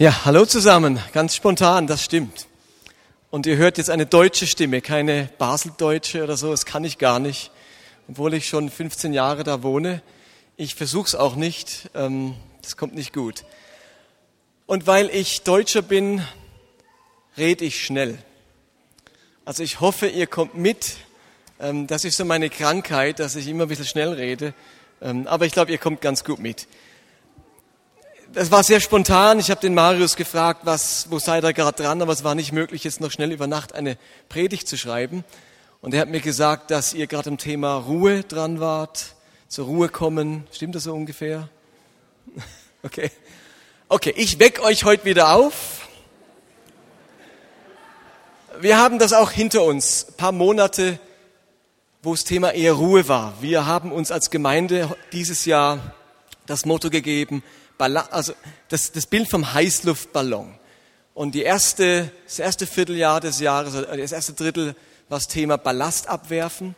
Ja, 0.00 0.24
hallo 0.24 0.46
zusammen. 0.46 0.98
Ganz 1.12 1.36
spontan, 1.36 1.86
das 1.86 2.02
stimmt. 2.02 2.46
Und 3.30 3.44
ihr 3.44 3.58
hört 3.58 3.76
jetzt 3.76 3.90
eine 3.90 4.06
deutsche 4.06 4.46
Stimme, 4.46 4.80
keine 4.80 5.28
Baseldeutsche 5.36 6.24
oder 6.24 6.38
so. 6.38 6.50
Das 6.50 6.64
kann 6.64 6.84
ich 6.84 6.96
gar 6.96 7.18
nicht, 7.18 7.50
obwohl 8.08 8.32
ich 8.32 8.48
schon 8.48 8.70
15 8.70 9.12
Jahre 9.12 9.44
da 9.44 9.62
wohne. 9.62 10.00
Ich 10.56 10.74
versuch's 10.74 11.14
auch 11.14 11.36
nicht. 11.36 11.90
Ähm, 11.94 12.34
das 12.62 12.78
kommt 12.78 12.94
nicht 12.94 13.12
gut. 13.12 13.44
Und 14.64 14.86
weil 14.86 15.10
ich 15.10 15.42
Deutscher 15.42 15.82
bin, 15.82 16.26
rede 17.36 17.66
ich 17.66 17.84
schnell. 17.84 18.16
Also 19.44 19.62
ich 19.62 19.80
hoffe, 19.80 20.06
ihr 20.06 20.26
kommt 20.26 20.54
mit. 20.54 20.96
Ähm, 21.60 21.86
das 21.86 22.06
ist 22.06 22.16
so 22.16 22.24
meine 22.24 22.48
Krankheit, 22.48 23.18
dass 23.18 23.36
ich 23.36 23.46
immer 23.46 23.64
ein 23.64 23.68
bisschen 23.68 23.84
schnell 23.84 24.14
rede. 24.14 24.54
Ähm, 25.02 25.26
aber 25.26 25.44
ich 25.44 25.52
glaube, 25.52 25.70
ihr 25.70 25.78
kommt 25.78 26.00
ganz 26.00 26.24
gut 26.24 26.38
mit 26.38 26.68
das 28.32 28.50
war 28.50 28.62
sehr 28.62 28.80
spontan. 28.80 29.40
Ich 29.40 29.50
habe 29.50 29.60
den 29.60 29.74
Marius 29.74 30.16
gefragt, 30.16 30.60
was, 30.64 31.10
wo 31.10 31.18
sei 31.18 31.40
er 31.40 31.52
gerade 31.52 31.82
dran, 31.82 32.00
aber 32.00 32.12
es 32.12 32.22
war 32.22 32.34
nicht 32.34 32.52
möglich, 32.52 32.84
jetzt 32.84 33.00
noch 33.00 33.10
schnell 33.10 33.32
über 33.32 33.46
Nacht 33.46 33.74
eine 33.74 33.96
Predigt 34.28 34.68
zu 34.68 34.76
schreiben. 34.76 35.24
Und 35.80 35.94
er 35.94 36.00
hat 36.00 36.08
mir 36.08 36.20
gesagt, 36.20 36.70
dass 36.70 36.94
ihr 36.94 37.06
gerade 37.06 37.30
im 37.30 37.38
Thema 37.38 37.76
Ruhe 37.76 38.22
dran 38.22 38.60
wart, 38.60 39.14
zur 39.48 39.66
Ruhe 39.66 39.88
kommen. 39.88 40.46
Stimmt 40.52 40.74
das 40.74 40.84
so 40.84 40.94
ungefähr? 40.94 41.48
Okay. 42.82 43.10
Okay, 43.90 44.14
ich 44.16 44.38
weck 44.38 44.62
euch 44.62 44.84
heute 44.84 45.04
wieder 45.04 45.34
auf. 45.34 45.86
Wir 48.58 48.78
haben 48.78 48.98
das 48.98 49.12
auch 49.12 49.30
hinter 49.30 49.64
uns. 49.64 50.06
Ein 50.08 50.16
paar 50.16 50.32
Monate, 50.32 50.98
wo 52.02 52.12
das 52.14 52.24
Thema 52.24 52.52
eher 52.52 52.72
Ruhe 52.72 53.06
war. 53.06 53.34
Wir 53.42 53.66
haben 53.66 53.92
uns 53.92 54.10
als 54.10 54.30
Gemeinde 54.30 54.96
dieses 55.12 55.44
Jahr 55.44 55.94
das 56.46 56.64
Motto 56.64 56.88
gegeben, 56.88 57.42
also 57.80 58.32
das, 58.68 58.92
das 58.92 59.06
Bild 59.06 59.28
vom 59.28 59.52
Heißluftballon. 59.52 60.54
Und 61.14 61.34
die 61.34 61.42
erste, 61.42 62.10
das 62.24 62.38
erste 62.38 62.66
Vierteljahr 62.66 63.20
des 63.20 63.40
Jahres, 63.40 63.74
das 63.74 64.12
erste 64.12 64.32
Drittel 64.32 64.76
war 65.08 65.18
das 65.18 65.28
Thema 65.28 65.58
Ballast 65.58 66.08
abwerfen. 66.08 66.74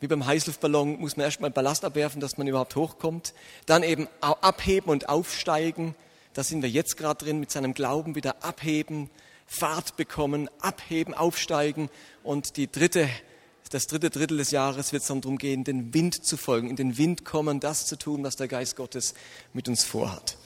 Wie 0.00 0.06
beim 0.06 0.24
Heißluftballon 0.26 0.98
muss 0.98 1.16
man 1.16 1.24
erstmal 1.24 1.50
Ballast 1.50 1.84
abwerfen, 1.84 2.20
dass 2.20 2.38
man 2.38 2.46
überhaupt 2.46 2.74
hochkommt. 2.74 3.34
Dann 3.66 3.82
eben 3.82 4.08
abheben 4.20 4.90
und 4.90 5.08
aufsteigen. 5.08 5.94
Da 6.34 6.42
sind 6.42 6.62
wir 6.62 6.70
jetzt 6.70 6.96
gerade 6.96 7.24
drin 7.24 7.38
mit 7.38 7.50
seinem 7.50 7.74
Glauben 7.74 8.14
wieder 8.14 8.42
abheben, 8.42 9.10
Fahrt 9.46 9.96
bekommen, 9.96 10.48
abheben, 10.60 11.12
aufsteigen. 11.12 11.90
Und 12.22 12.56
die 12.56 12.70
dritte, 12.70 13.08
das 13.70 13.86
dritte 13.86 14.10
Drittel 14.10 14.38
des 14.38 14.50
Jahres 14.50 14.92
wird 14.92 15.02
es 15.02 15.08
dann 15.08 15.20
darum 15.20 15.38
gehen, 15.38 15.64
den 15.64 15.92
Wind 15.92 16.24
zu 16.24 16.36
folgen, 16.36 16.70
in 16.70 16.76
den 16.76 16.96
Wind 16.96 17.24
kommen, 17.24 17.60
das 17.60 17.86
zu 17.86 17.98
tun, 17.98 18.24
was 18.24 18.36
der 18.36 18.48
Geist 18.48 18.76
Gottes 18.76 19.14
mit 19.52 19.68
uns 19.68 19.84
vorhat. 19.84 20.38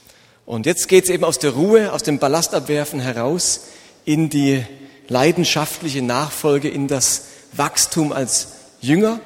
Und 0.47 0.65
jetzt 0.65 0.87
geht 0.87 1.05
es 1.05 1.11
eben 1.11 1.25
aus 1.25 1.41
der 1.41 1.51
Ruhe, 1.51 1.93
aus 1.93 2.05
dem 2.05 2.21
Ballastabwerfen 2.21 3.01
heraus 3.01 3.63
in 4.05 4.31
die 4.31 4.65
leidenschaftliche 5.09 6.03
Nachfolge, 6.03 6.69
in 6.69 6.87
das 6.87 7.25
Wachstum 7.53 8.13
als 8.13 8.53
Jünger. 8.81 9.19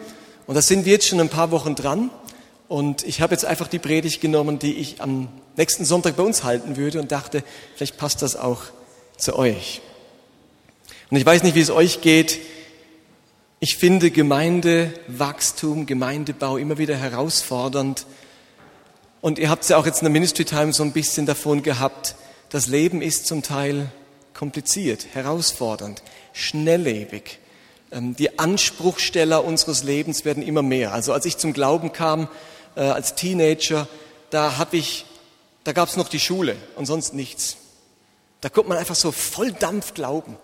Und 0.47 0.55
da 0.55 0.63
sind 0.63 0.87
wir 0.87 0.93
jetzt 0.93 1.07
schon 1.07 1.21
ein 1.21 1.29
paar 1.29 1.51
Wochen 1.51 1.75
dran. 1.75 2.11
Und 2.69 3.07
ich 3.07 3.21
habe 3.21 3.35
jetzt 3.35 3.45
einfach 3.45 3.69
die 3.69 3.79
Predigt 3.79 4.23
genommen, 4.23 4.59
die 4.59 4.75
ich 4.77 5.03
am 5.03 5.29
nächsten 5.59 5.85
Sonntag 5.85 6.17
bei 6.17 6.23
uns 6.23 6.43
halten 6.43 6.79
würde 6.79 6.99
und 7.01 7.13
dachte, 7.13 7.45
vielleicht 7.75 7.99
passt 7.99 8.23
das 8.23 8.35
auch 8.35 8.63
zu 9.19 9.37
euch. 9.37 9.83
Und 11.11 11.19
ich 11.19 11.27
weiß 11.27 11.43
nicht, 11.43 11.55
wie 11.55 11.61
es 11.61 11.71
euch 11.71 12.01
geht. 12.01 12.39
Ich 13.59 13.77
finde 13.77 14.11
Gemeindewachstum, 14.11 15.85
Gemeindebau 15.85 16.57
immer 16.57 16.79
wieder 16.79 16.97
herausfordernd 16.97 18.07
und 19.21 19.39
ihr 19.39 19.51
habt 19.51 19.69
ja 19.69 19.77
auch 19.77 19.87
jetzt 19.87 20.01
in 20.01 20.05
der 20.05 20.13
Ministry 20.13 20.45
Time 20.45 20.73
so 20.73 20.83
ein 20.83 20.93
bisschen 20.93 21.27
davon 21.27 21.63
gehabt, 21.63 22.15
das 22.49 22.67
Leben 22.67 23.03
ist 23.03 23.27
zum 23.27 23.43
Teil 23.43 23.91
kompliziert, 24.35 25.07
herausfordernd, 25.13 26.03
schnelllebig. 26.33 27.39
Ähm, 27.93 28.17
die 28.17 28.39
Anspruchsteller 28.39 29.45
unseres 29.45 29.83
Lebens 29.83 30.25
werden 30.25 30.43
immer 30.43 30.63
mehr. 30.63 30.93
Also 30.93 31.13
als 31.13 31.27
ich 31.27 31.37
zum 31.37 31.53
Glauben 31.53 31.93
kam, 31.93 32.29
äh, 32.77 32.81
als 32.81 33.15
Teenager, 33.15 33.89
da 34.31 34.57
habe 34.59 34.77
ich, 34.77 35.05
da 35.65 35.73
gab 35.73 35.89
es 35.89 35.97
noch 35.97 36.09
die 36.09 36.21
Schule 36.21 36.57
und 36.77 36.87
sonst 36.87 37.15
nichts. 37.15 37.57
Da 38.41 38.49
konnte 38.49 38.71
man 38.71 38.79
einfach 38.79 38.95
so 38.95 39.13
voll 39.13 39.53
Dampf 39.53 39.95
glauben 39.95 40.37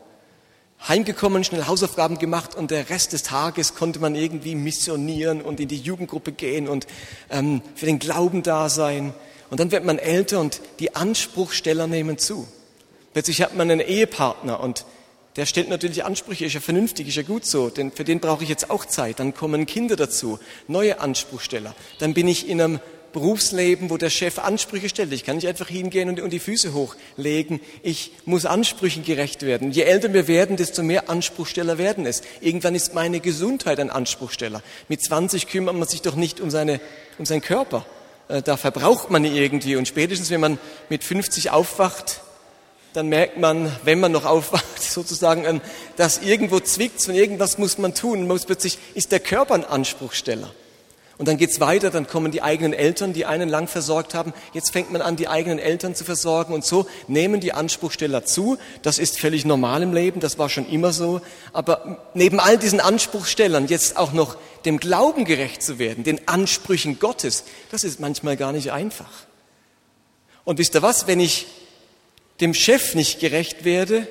heimgekommen, 0.86 1.44
schnell 1.44 1.66
Hausaufgaben 1.66 2.18
gemacht 2.18 2.54
und 2.54 2.70
der 2.70 2.90
Rest 2.90 3.12
des 3.12 3.22
Tages 3.22 3.74
konnte 3.74 3.98
man 3.98 4.14
irgendwie 4.14 4.54
missionieren 4.54 5.42
und 5.42 5.60
in 5.60 5.68
die 5.68 5.78
Jugendgruppe 5.78 6.32
gehen 6.32 6.68
und 6.68 6.86
ähm, 7.30 7.62
für 7.74 7.86
den 7.86 7.98
Glauben 7.98 8.42
da 8.42 8.68
sein. 8.68 9.14
Und 9.50 9.60
dann 9.60 9.70
wird 9.70 9.84
man 9.84 9.98
älter 9.98 10.40
und 10.40 10.60
die 10.80 10.94
Anspruchsteller 10.94 11.86
nehmen 11.86 12.18
zu. 12.18 12.46
Plötzlich 13.12 13.42
hat 13.42 13.56
man 13.56 13.70
einen 13.70 13.80
Ehepartner 13.80 14.60
und 14.60 14.84
der 15.36 15.44
stellt 15.44 15.68
natürlich 15.68 16.04
Ansprüche, 16.04 16.46
ist 16.46 16.54
ja 16.54 16.60
vernünftig, 16.60 17.08
ist 17.08 17.16
ja 17.16 17.22
gut 17.22 17.44
so, 17.44 17.68
denn 17.68 17.92
für 17.92 18.04
den 18.04 18.20
brauche 18.20 18.42
ich 18.42 18.48
jetzt 18.48 18.70
auch 18.70 18.86
Zeit. 18.86 19.20
Dann 19.20 19.34
kommen 19.34 19.66
Kinder 19.66 19.94
dazu, 19.94 20.38
neue 20.66 20.98
Anspruchsteller. 21.00 21.74
Dann 21.98 22.14
bin 22.14 22.26
ich 22.26 22.48
in 22.48 22.60
einem 22.60 22.80
Berufsleben, 23.16 23.88
wo 23.88 23.96
der 23.96 24.10
Chef 24.10 24.38
Ansprüche 24.38 24.90
stellt. 24.90 25.10
Ich 25.10 25.24
kann 25.24 25.36
nicht 25.36 25.48
einfach 25.48 25.68
hingehen 25.68 26.20
und, 26.20 26.30
die 26.30 26.38
Füße 26.38 26.74
hochlegen. 26.74 27.60
Ich 27.82 28.12
muss 28.26 28.44
Ansprüchen 28.44 29.04
gerecht 29.04 29.40
werden. 29.40 29.70
Je 29.70 29.84
älter 29.84 30.12
wir 30.12 30.28
werden, 30.28 30.58
desto 30.58 30.82
mehr 30.82 31.08
Anspruchsteller 31.08 31.78
werden 31.78 32.04
es. 32.04 32.20
Irgendwann 32.42 32.74
ist 32.74 32.92
meine 32.92 33.20
Gesundheit 33.20 33.80
ein 33.80 33.88
Anspruchsteller. 33.88 34.62
Mit 34.88 35.02
20 35.02 35.48
kümmert 35.48 35.76
man 35.76 35.88
sich 35.88 36.02
doch 36.02 36.14
nicht 36.14 36.40
um, 36.40 36.50
seine, 36.50 36.78
um 37.16 37.24
seinen 37.24 37.40
Körper. 37.40 37.86
Äh, 38.28 38.42
da 38.42 38.58
verbraucht 38.58 39.10
man 39.10 39.24
irgendwie. 39.24 39.76
Und 39.76 39.88
spätestens, 39.88 40.28
wenn 40.28 40.42
man 40.42 40.58
mit 40.90 41.02
50 41.02 41.50
aufwacht, 41.50 42.20
dann 42.92 43.08
merkt 43.08 43.38
man, 43.38 43.74
wenn 43.82 43.98
man 43.98 44.12
noch 44.12 44.26
aufwacht, 44.26 44.66
sozusagen, 44.82 45.46
ähm, 45.46 45.62
dass 45.96 46.18
irgendwo 46.18 46.60
zwickt 46.60 47.08
und 47.08 47.14
irgendwas 47.14 47.56
muss 47.56 47.78
man 47.78 47.94
tun. 47.94 48.30
Und 48.30 48.46
plötzlich 48.46 48.76
ist 48.92 49.10
der 49.10 49.20
Körper 49.20 49.54
ein 49.54 49.64
Anspruchsteller. 49.64 50.52
Und 51.18 51.28
dann 51.28 51.38
geht's 51.38 51.60
weiter, 51.60 51.90
dann 51.90 52.06
kommen 52.06 52.30
die 52.30 52.42
eigenen 52.42 52.74
Eltern, 52.74 53.14
die 53.14 53.24
einen 53.24 53.48
lang 53.48 53.68
versorgt 53.68 54.12
haben. 54.12 54.34
Jetzt 54.52 54.72
fängt 54.72 54.92
man 54.92 55.00
an, 55.00 55.16
die 55.16 55.28
eigenen 55.28 55.58
Eltern 55.58 55.94
zu 55.94 56.04
versorgen. 56.04 56.52
Und 56.52 56.64
so 56.64 56.86
nehmen 57.08 57.40
die 57.40 57.54
Anspruchsteller 57.54 58.26
zu. 58.26 58.58
Das 58.82 58.98
ist 58.98 59.18
völlig 59.18 59.46
normal 59.46 59.82
im 59.82 59.94
Leben, 59.94 60.20
das 60.20 60.38
war 60.38 60.50
schon 60.50 60.68
immer 60.68 60.92
so. 60.92 61.22
Aber 61.54 62.04
neben 62.12 62.38
all 62.38 62.58
diesen 62.58 62.80
Anspruchstellern 62.80 63.66
jetzt 63.66 63.96
auch 63.96 64.12
noch 64.12 64.36
dem 64.66 64.78
Glauben 64.78 65.24
gerecht 65.24 65.62
zu 65.62 65.78
werden, 65.78 66.04
den 66.04 66.28
Ansprüchen 66.28 66.98
Gottes, 66.98 67.44
das 67.70 67.82
ist 67.82 67.98
manchmal 67.98 68.36
gar 68.36 68.52
nicht 68.52 68.72
einfach. 68.72 69.10
Und 70.44 70.58
wisst 70.58 70.74
ihr 70.74 70.82
was, 70.82 71.06
wenn 71.06 71.20
ich 71.20 71.46
dem 72.40 72.52
Chef 72.52 72.94
nicht 72.94 73.20
gerecht 73.20 73.64
werde, 73.64 74.06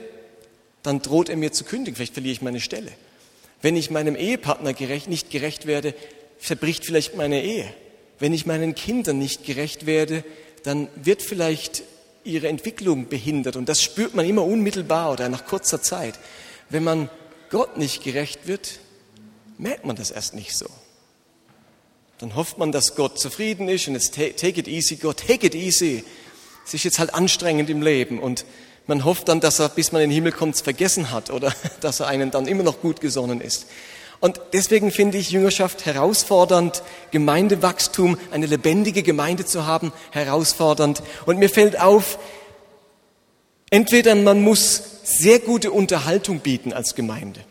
dann 0.81 1.01
droht 1.01 1.29
er 1.29 1.37
mir 1.37 1.51
zu 1.51 1.65
kündigen, 1.65 1.95
vielleicht 1.95 2.13
verliere 2.13 2.33
ich 2.33 2.41
meine 2.41 2.61
Stelle. 2.61 2.91
Wenn 3.61 3.75
ich 3.75 3.89
meinem 3.89 4.15
Ehepartner 4.15 4.73
gerecht, 4.73 5.07
nicht 5.07 5.29
gerecht 5.29 5.65
werde, 5.65 5.93
zerbricht 6.39 6.85
vielleicht 6.85 7.15
meine 7.15 7.43
Ehe. 7.43 7.71
Wenn 8.19 8.33
ich 8.33 8.45
meinen 8.45 8.75
Kindern 8.75 9.19
nicht 9.19 9.45
gerecht 9.45 9.85
werde, 9.85 10.23
dann 10.63 10.87
wird 10.95 11.21
vielleicht 11.21 11.83
ihre 12.23 12.47
Entwicklung 12.47 13.07
behindert. 13.07 13.55
Und 13.55 13.69
das 13.69 13.81
spürt 13.81 14.15
man 14.15 14.25
immer 14.25 14.43
unmittelbar 14.43 15.11
oder 15.11 15.29
nach 15.29 15.45
kurzer 15.45 15.81
Zeit. 15.81 16.15
Wenn 16.69 16.83
man 16.83 17.09
Gott 17.49 17.77
nicht 17.77 18.03
gerecht 18.03 18.47
wird, 18.47 18.79
merkt 19.57 19.85
man 19.85 19.95
das 19.95 20.11
erst 20.11 20.33
nicht 20.33 20.55
so. 20.55 20.65
Dann 22.17 22.35
hofft 22.35 22.57
man, 22.57 22.71
dass 22.71 22.95
Gott 22.95 23.19
zufrieden 23.19 23.67
ist 23.67 23.87
und 23.87 23.93
jetzt 23.93 24.15
take 24.15 24.59
it 24.59 24.67
easy, 24.67 24.95
Gott, 24.95 25.23
take 25.27 25.45
it 25.45 25.55
easy. 25.55 26.03
Es 26.65 26.73
ist 26.73 26.83
jetzt 26.83 26.99
halt 26.99 27.13
anstrengend 27.13 27.69
im 27.69 27.81
Leben 27.81 28.19
und 28.19 28.45
man 28.87 29.03
hofft 29.03 29.27
dann, 29.27 29.39
dass 29.39 29.59
er, 29.59 29.69
bis 29.69 29.91
man 29.91 30.01
in 30.01 30.09
den 30.09 30.15
Himmel 30.15 30.31
kommt, 30.31 30.55
es 30.55 30.61
vergessen 30.61 31.11
hat 31.11 31.29
oder 31.29 31.53
dass 31.81 31.99
er 31.99 32.07
einen 32.07 32.31
dann 32.31 32.47
immer 32.47 32.63
noch 32.63 32.81
gut 32.81 33.01
gesonnen 33.01 33.41
ist. 33.41 33.67
Und 34.19 34.39
deswegen 34.53 34.91
finde 34.91 35.17
ich 35.17 35.31
Jüngerschaft 35.31 35.85
herausfordernd, 35.85 36.83
Gemeindewachstum, 37.11 38.17
eine 38.31 38.45
lebendige 38.45 39.03
Gemeinde 39.03 39.45
zu 39.45 39.65
haben, 39.65 39.91
herausfordernd. 40.11 41.03
Und 41.25 41.37
mir 41.39 41.49
fällt 41.49 41.79
auf, 41.79 42.17
entweder 43.69 44.15
man 44.15 44.41
muss 44.41 44.81
sehr 45.03 45.39
gute 45.39 45.71
Unterhaltung 45.71 46.39
bieten 46.39 46.73
als 46.73 46.95
Gemeinde, 46.95 47.41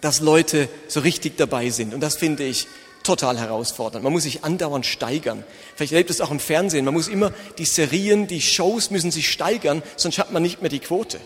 dass 0.00 0.20
Leute 0.20 0.68
so 0.88 1.00
richtig 1.00 1.36
dabei 1.36 1.70
sind. 1.70 1.94
Und 1.94 2.00
das 2.00 2.16
finde 2.16 2.44
ich 2.44 2.66
total 3.02 3.38
herausfordernd. 3.38 4.02
Man 4.02 4.12
muss 4.12 4.24
sich 4.24 4.44
andauernd 4.44 4.84
steigern. 4.84 5.44
Vielleicht 5.76 5.92
erlebt 5.92 6.10
es 6.10 6.20
auch 6.20 6.30
im 6.30 6.40
Fernsehen. 6.40 6.84
Man 6.84 6.94
muss 6.94 7.08
immer 7.08 7.32
die 7.56 7.64
Serien, 7.64 8.26
die 8.26 8.40
Shows 8.40 8.90
müssen 8.90 9.10
sich 9.10 9.30
steigern, 9.30 9.82
sonst 9.96 10.18
hat 10.18 10.32
man 10.32 10.42
nicht 10.42 10.60
mehr 10.60 10.70
die 10.70 10.80
Quote. 10.80 11.20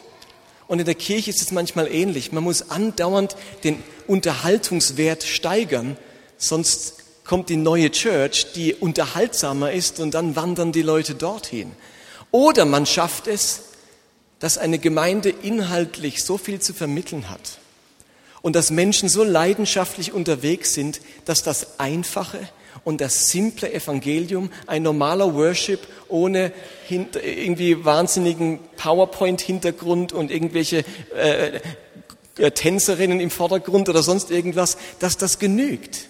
Und 0.70 0.78
in 0.78 0.84
der 0.84 0.94
Kirche 0.94 1.30
ist 1.30 1.42
es 1.42 1.50
manchmal 1.50 1.92
ähnlich. 1.92 2.30
Man 2.30 2.44
muss 2.44 2.70
andauernd 2.70 3.34
den 3.64 3.82
Unterhaltungswert 4.06 5.24
steigern, 5.24 5.96
sonst 6.36 6.94
kommt 7.24 7.48
die 7.48 7.56
neue 7.56 7.90
Church, 7.90 8.52
die 8.52 8.76
unterhaltsamer 8.76 9.72
ist 9.72 9.98
und 9.98 10.14
dann 10.14 10.36
wandern 10.36 10.70
die 10.70 10.82
Leute 10.82 11.16
dorthin. 11.16 11.72
Oder 12.30 12.66
man 12.66 12.86
schafft 12.86 13.26
es, 13.26 13.62
dass 14.38 14.58
eine 14.58 14.78
Gemeinde 14.78 15.30
inhaltlich 15.30 16.22
so 16.22 16.38
viel 16.38 16.60
zu 16.60 16.72
vermitteln 16.72 17.30
hat 17.30 17.58
und 18.40 18.54
dass 18.54 18.70
Menschen 18.70 19.08
so 19.08 19.24
leidenschaftlich 19.24 20.12
unterwegs 20.12 20.72
sind, 20.72 21.00
dass 21.24 21.42
das 21.42 21.80
Einfache 21.80 22.48
und 22.84 23.00
das 23.00 23.28
simple 23.28 23.72
Evangelium, 23.72 24.50
ein 24.66 24.82
normaler 24.82 25.34
Worship 25.34 25.80
ohne 26.08 26.52
irgendwie 26.88 27.84
wahnsinnigen 27.84 28.58
PowerPoint-Hintergrund 28.76 30.12
und 30.12 30.30
irgendwelche 30.30 30.84
äh, 31.16 31.60
äh, 32.38 32.50
Tänzerinnen 32.50 33.20
im 33.20 33.30
Vordergrund 33.30 33.88
oder 33.88 34.02
sonst 34.02 34.30
irgendwas, 34.30 34.78
dass 34.98 35.16
das 35.16 35.38
genügt. 35.38 36.08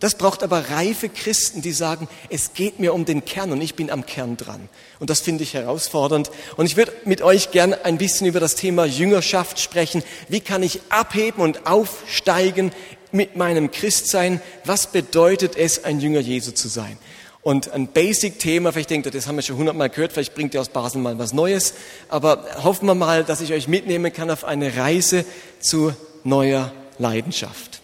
Das 0.00 0.14
braucht 0.14 0.42
aber 0.42 0.70
reife 0.70 1.10
Christen, 1.10 1.60
die 1.60 1.72
sagen, 1.72 2.08
es 2.30 2.54
geht 2.54 2.80
mir 2.80 2.94
um 2.94 3.04
den 3.04 3.26
Kern 3.26 3.52
und 3.52 3.60
ich 3.60 3.74
bin 3.74 3.90
am 3.90 4.06
Kern 4.06 4.38
dran. 4.38 4.70
Und 4.98 5.10
das 5.10 5.20
finde 5.20 5.42
ich 5.42 5.52
herausfordernd. 5.52 6.30
Und 6.56 6.64
ich 6.64 6.78
würde 6.78 6.92
mit 7.04 7.20
euch 7.20 7.50
gern 7.50 7.74
ein 7.74 7.98
bisschen 7.98 8.26
über 8.26 8.40
das 8.40 8.54
Thema 8.54 8.86
Jüngerschaft 8.86 9.60
sprechen. 9.60 10.02
Wie 10.28 10.40
kann 10.40 10.62
ich 10.62 10.80
abheben 10.88 11.42
und 11.42 11.66
aufsteigen 11.66 12.72
mit 13.12 13.36
meinem 13.36 13.70
Christsein? 13.70 14.40
Was 14.64 14.86
bedeutet 14.86 15.56
es, 15.56 15.84
ein 15.84 16.00
Jünger 16.00 16.20
Jesu 16.20 16.52
zu 16.52 16.68
sein? 16.68 16.98
Und 17.42 17.72
ein 17.72 17.88
Basic-Thema, 17.88 18.72
vielleicht 18.72 18.90
denkt 18.90 19.06
ihr, 19.06 19.12
das 19.12 19.26
haben 19.26 19.36
wir 19.36 19.42
schon 19.42 19.56
hundertmal 19.56 19.88
gehört, 19.88 20.12
vielleicht 20.12 20.34
bringt 20.34 20.52
ihr 20.52 20.60
aus 20.60 20.68
Basel 20.68 21.00
mal 21.00 21.18
was 21.18 21.32
Neues. 21.32 21.74
Aber 22.08 22.44
hoffen 22.62 22.86
wir 22.86 22.94
mal, 22.94 23.24
dass 23.24 23.40
ich 23.40 23.52
euch 23.52 23.66
mitnehmen 23.66 24.12
kann 24.12 24.30
auf 24.30 24.44
eine 24.44 24.76
Reise 24.76 25.24
zu 25.58 25.94
neuer 26.22 26.70
Leidenschaft. 26.98 27.80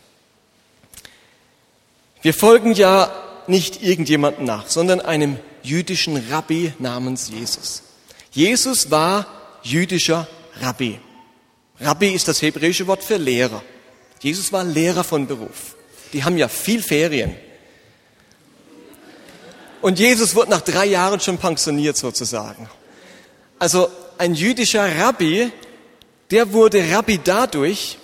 Wir 2.21 2.35
folgen 2.35 2.73
ja 2.73 3.11
nicht 3.47 3.83
irgendjemandem 3.83 4.45
nach, 4.45 4.69
sondern 4.69 5.01
einem 5.01 5.39
jüdischen 5.63 6.17
Rabbi 6.31 6.73
namens 6.79 7.31
Jesus. 7.31 7.83
Jesus 8.33 8.91
war 8.91 9.27
jüdischer 9.63 10.29
Rabbi. 10.61 10.99
Rabbi 11.81 12.09
ist 12.09 12.29
das 12.29 12.43
hebräische 12.43 12.87
Wort 12.87 13.03
für 13.03 13.17
Lehrer. 13.17 13.63
Jesus 14.21 14.53
war 14.53 14.65
Lehrer 14.65 15.05
von 15.05 15.27
Beruf. 15.27 15.77
Die 16.13 16.25
haben 16.25 16.39
ja 16.39 16.49
viel 16.49 16.83
Ferien. 16.83 17.35
Und 19.83 19.99
Jesus 19.99 20.35
wurde 20.35 20.51
nach 20.51 20.63
drei 20.63 20.87
Jahren 20.87 21.21
schon 21.21 21.39
pensioniert 21.39 21.97
sozusagen. 21.97 22.69
Also 23.59 23.89
ein 24.19 24.35
jüdischer 24.35 24.99
Rabbi, 24.99 25.51
der 26.31 26.53
wurde 26.53 26.91
Rabbi 26.91 27.21
dadurch, 27.23 27.99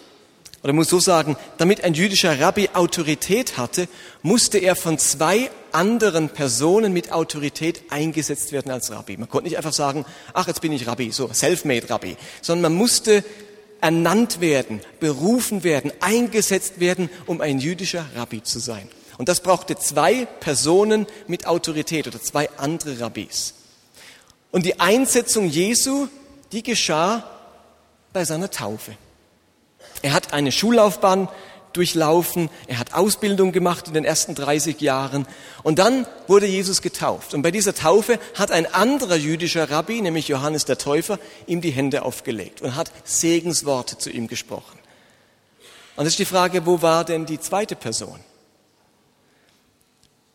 oder 0.62 0.72
muss 0.72 0.88
so 0.88 1.00
sagen, 1.00 1.36
damit 1.58 1.82
ein 1.82 1.94
jüdischer 1.94 2.38
Rabbi 2.38 2.70
Autorität 2.72 3.56
hatte, 3.56 3.88
musste 4.22 4.58
er 4.58 4.76
von 4.76 4.98
zwei 4.98 5.50
anderen 5.72 6.28
Personen 6.28 6.92
mit 6.92 7.10
Autorität 7.10 7.82
eingesetzt 7.90 8.52
werden 8.52 8.70
als 8.70 8.92
Rabbi. 8.92 9.16
Man 9.16 9.28
konnte 9.28 9.48
nicht 9.48 9.56
einfach 9.56 9.72
sagen, 9.72 10.04
ach, 10.34 10.46
jetzt 10.46 10.60
bin 10.60 10.72
ich 10.72 10.86
Rabbi, 10.86 11.10
so 11.10 11.30
self-made 11.32 11.90
Rabbi, 11.90 12.16
sondern 12.42 12.72
man 12.72 12.78
musste 12.78 13.24
ernannt 13.82 14.40
werden, 14.40 14.80
berufen 15.00 15.64
werden, 15.64 15.92
eingesetzt 16.00 16.80
werden, 16.80 17.10
um 17.26 17.42
ein 17.42 17.58
jüdischer 17.58 18.06
Rabbi 18.16 18.42
zu 18.42 18.58
sein. 18.60 18.88
Und 19.18 19.28
das 19.28 19.40
brauchte 19.40 19.76
zwei 19.76 20.24
Personen 20.24 21.06
mit 21.26 21.46
Autorität 21.46 22.06
oder 22.06 22.22
zwei 22.22 22.48
andere 22.56 23.00
Rabbis. 23.00 23.54
Und 24.50 24.64
die 24.64 24.80
Einsetzung 24.80 25.48
Jesu, 25.48 26.08
die 26.52 26.62
geschah 26.62 27.28
bei 28.12 28.24
seiner 28.24 28.50
Taufe. 28.50 28.96
Er 30.00 30.12
hat 30.12 30.32
eine 30.32 30.52
Schullaufbahn 30.52 31.28
durchlaufen, 31.76 32.50
er 32.66 32.78
hat 32.78 32.94
Ausbildung 32.94 33.52
gemacht 33.52 33.88
in 33.88 33.94
den 33.94 34.04
ersten 34.04 34.34
30 34.34 34.80
Jahren 34.80 35.26
und 35.62 35.78
dann 35.78 36.06
wurde 36.26 36.46
Jesus 36.46 36.82
getauft. 36.82 37.34
Und 37.34 37.42
bei 37.42 37.50
dieser 37.50 37.74
Taufe 37.74 38.18
hat 38.34 38.50
ein 38.50 38.72
anderer 38.72 39.16
jüdischer 39.16 39.70
Rabbi, 39.70 40.00
nämlich 40.00 40.28
Johannes 40.28 40.64
der 40.64 40.78
Täufer, 40.78 41.18
ihm 41.46 41.60
die 41.60 41.70
Hände 41.70 42.02
aufgelegt 42.02 42.62
und 42.62 42.76
hat 42.76 42.92
Segensworte 43.04 43.98
zu 43.98 44.10
ihm 44.10 44.28
gesprochen. 44.28 44.78
Und 45.96 46.06
es 46.06 46.14
ist 46.14 46.18
die 46.18 46.24
Frage, 46.24 46.66
wo 46.66 46.82
war 46.82 47.04
denn 47.04 47.26
die 47.26 47.40
zweite 47.40 47.76
Person? 47.76 48.18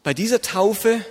Bei 0.03 0.13
dieser 0.13 0.41
Taufe 0.41 1.03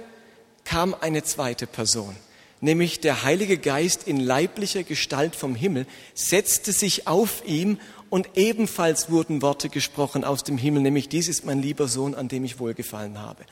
kam 0.64 0.94
eine 0.98 1.22
zweite 1.22 1.66
Person, 1.66 2.16
nämlich 2.60 3.00
der 3.00 3.24
Heilige 3.24 3.58
Geist 3.58 4.06
in 4.06 4.20
leiblicher 4.20 4.84
Gestalt 4.84 5.36
vom 5.36 5.54
Himmel, 5.54 5.86
setzte 6.14 6.72
sich 6.72 7.06
auf 7.06 7.42
ihm 7.44 7.78
und 8.16 8.30
ebenfalls 8.34 9.10
wurden 9.10 9.42
Worte 9.42 9.68
gesprochen 9.68 10.24
aus 10.24 10.42
dem 10.42 10.56
Himmel, 10.56 10.80
nämlich 10.80 11.10
dies 11.10 11.28
ist 11.28 11.44
mein 11.44 11.60
lieber 11.60 11.86
Sohn, 11.86 12.14
an 12.14 12.28
dem 12.28 12.46
ich 12.46 12.58
wohlgefallen 12.58 13.20
habe. 13.20 13.44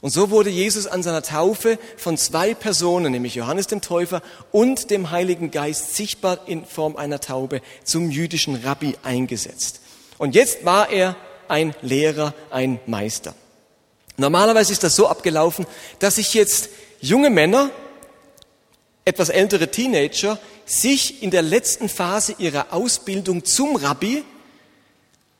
Und 0.00 0.08
so 0.08 0.30
wurde 0.30 0.48
Jesus 0.48 0.86
an 0.86 1.02
seiner 1.02 1.20
Taufe 1.20 1.78
von 1.98 2.16
zwei 2.16 2.54
Personen, 2.54 3.12
nämlich 3.12 3.34
Johannes 3.34 3.66
dem 3.66 3.82
Täufer 3.82 4.22
und 4.52 4.90
dem 4.90 5.10
Heiligen 5.10 5.50
Geist, 5.50 5.96
sichtbar 5.96 6.38
in 6.46 6.64
Form 6.64 6.96
einer 6.96 7.20
Taube 7.20 7.60
zum 7.84 8.10
jüdischen 8.10 8.54
Rabbi 8.54 8.94
eingesetzt. 9.02 9.82
Und 10.16 10.34
jetzt 10.34 10.64
war 10.64 10.88
er 10.88 11.14
ein 11.48 11.74
Lehrer, 11.82 12.32
ein 12.48 12.80
Meister. 12.86 13.34
Normalerweise 14.16 14.72
ist 14.72 14.82
das 14.82 14.96
so 14.96 15.08
abgelaufen, 15.08 15.66
dass 15.98 16.14
sich 16.14 16.32
jetzt 16.32 16.70
junge 17.02 17.28
Männer, 17.28 17.70
etwas 19.04 19.28
ältere 19.28 19.70
Teenager, 19.70 20.38
sich 20.66 21.22
in 21.22 21.30
der 21.30 21.42
letzten 21.42 21.88
Phase 21.88 22.34
ihrer 22.38 22.72
Ausbildung 22.72 23.44
zum 23.44 23.76
Rabbi 23.76 24.24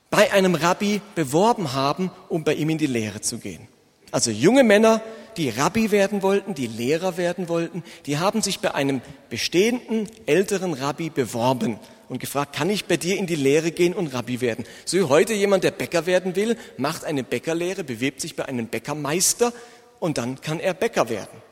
bei 0.09 0.33
einem 0.33 0.55
Rabbi 0.55 1.03
beworben 1.15 1.75
haben, 1.75 2.11
um 2.29 2.45
bei 2.45 2.55
ihm 2.55 2.71
in 2.71 2.79
die 2.79 2.87
Lehre 2.87 3.21
zu 3.21 3.39
gehen. 3.39 3.69
Also 4.13 4.31
junge 4.31 4.63
Männer, 4.63 5.03
die 5.37 5.51
Rabbi 5.51 5.91
werden 5.91 6.23
wollten, 6.23 6.55
die 6.55 6.69
Lehrer 6.69 7.17
werden 7.17 7.49
wollten, 7.49 7.83
die 8.07 8.19
haben 8.19 8.41
sich 8.41 8.61
bei 8.61 8.75
einem 8.75 9.03
bestehenden 9.29 10.09
älteren 10.27 10.73
Rabbi 10.73 11.11
beworben 11.11 11.79
und 12.09 12.21
gefragt, 12.21 12.55
kann 12.55 12.71
ich 12.71 12.87
bei 12.87 12.97
dir 12.97 13.19
in 13.19 13.27
die 13.27 13.35
Lehre 13.35 13.73
gehen 13.73 13.93
und 13.93 14.15
Rabbi 14.15 14.41
werden? 14.41 14.65
So 14.85 14.97
wie 14.97 15.03
heute 15.03 15.35
jemand, 15.35 15.65
der 15.65 15.73
Bäcker 15.73 16.07
werden 16.07 16.37
will, 16.37 16.57
macht 16.77 17.05
eine 17.05 17.25
Bäckerlehre, 17.25 17.85
bewirbt 17.85 18.21
sich 18.21 18.37
bei 18.37 18.45
einem 18.45 18.69
Bäckermeister 18.69 19.53
und 19.99 20.19
dann 20.19 20.41
kann 20.41 20.61
er 20.61 20.73
Bäcker 20.73 21.09
werden. 21.09 21.43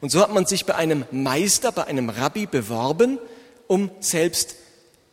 Und 0.00 0.10
so 0.10 0.20
hat 0.20 0.32
man 0.32 0.46
sich 0.46 0.66
bei 0.66 0.74
einem 0.74 1.04
Meister, 1.10 1.72
bei 1.72 1.84
einem 1.84 2.08
Rabbi 2.08 2.46
beworben, 2.46 3.18
um 3.66 3.90
selbst 4.00 4.56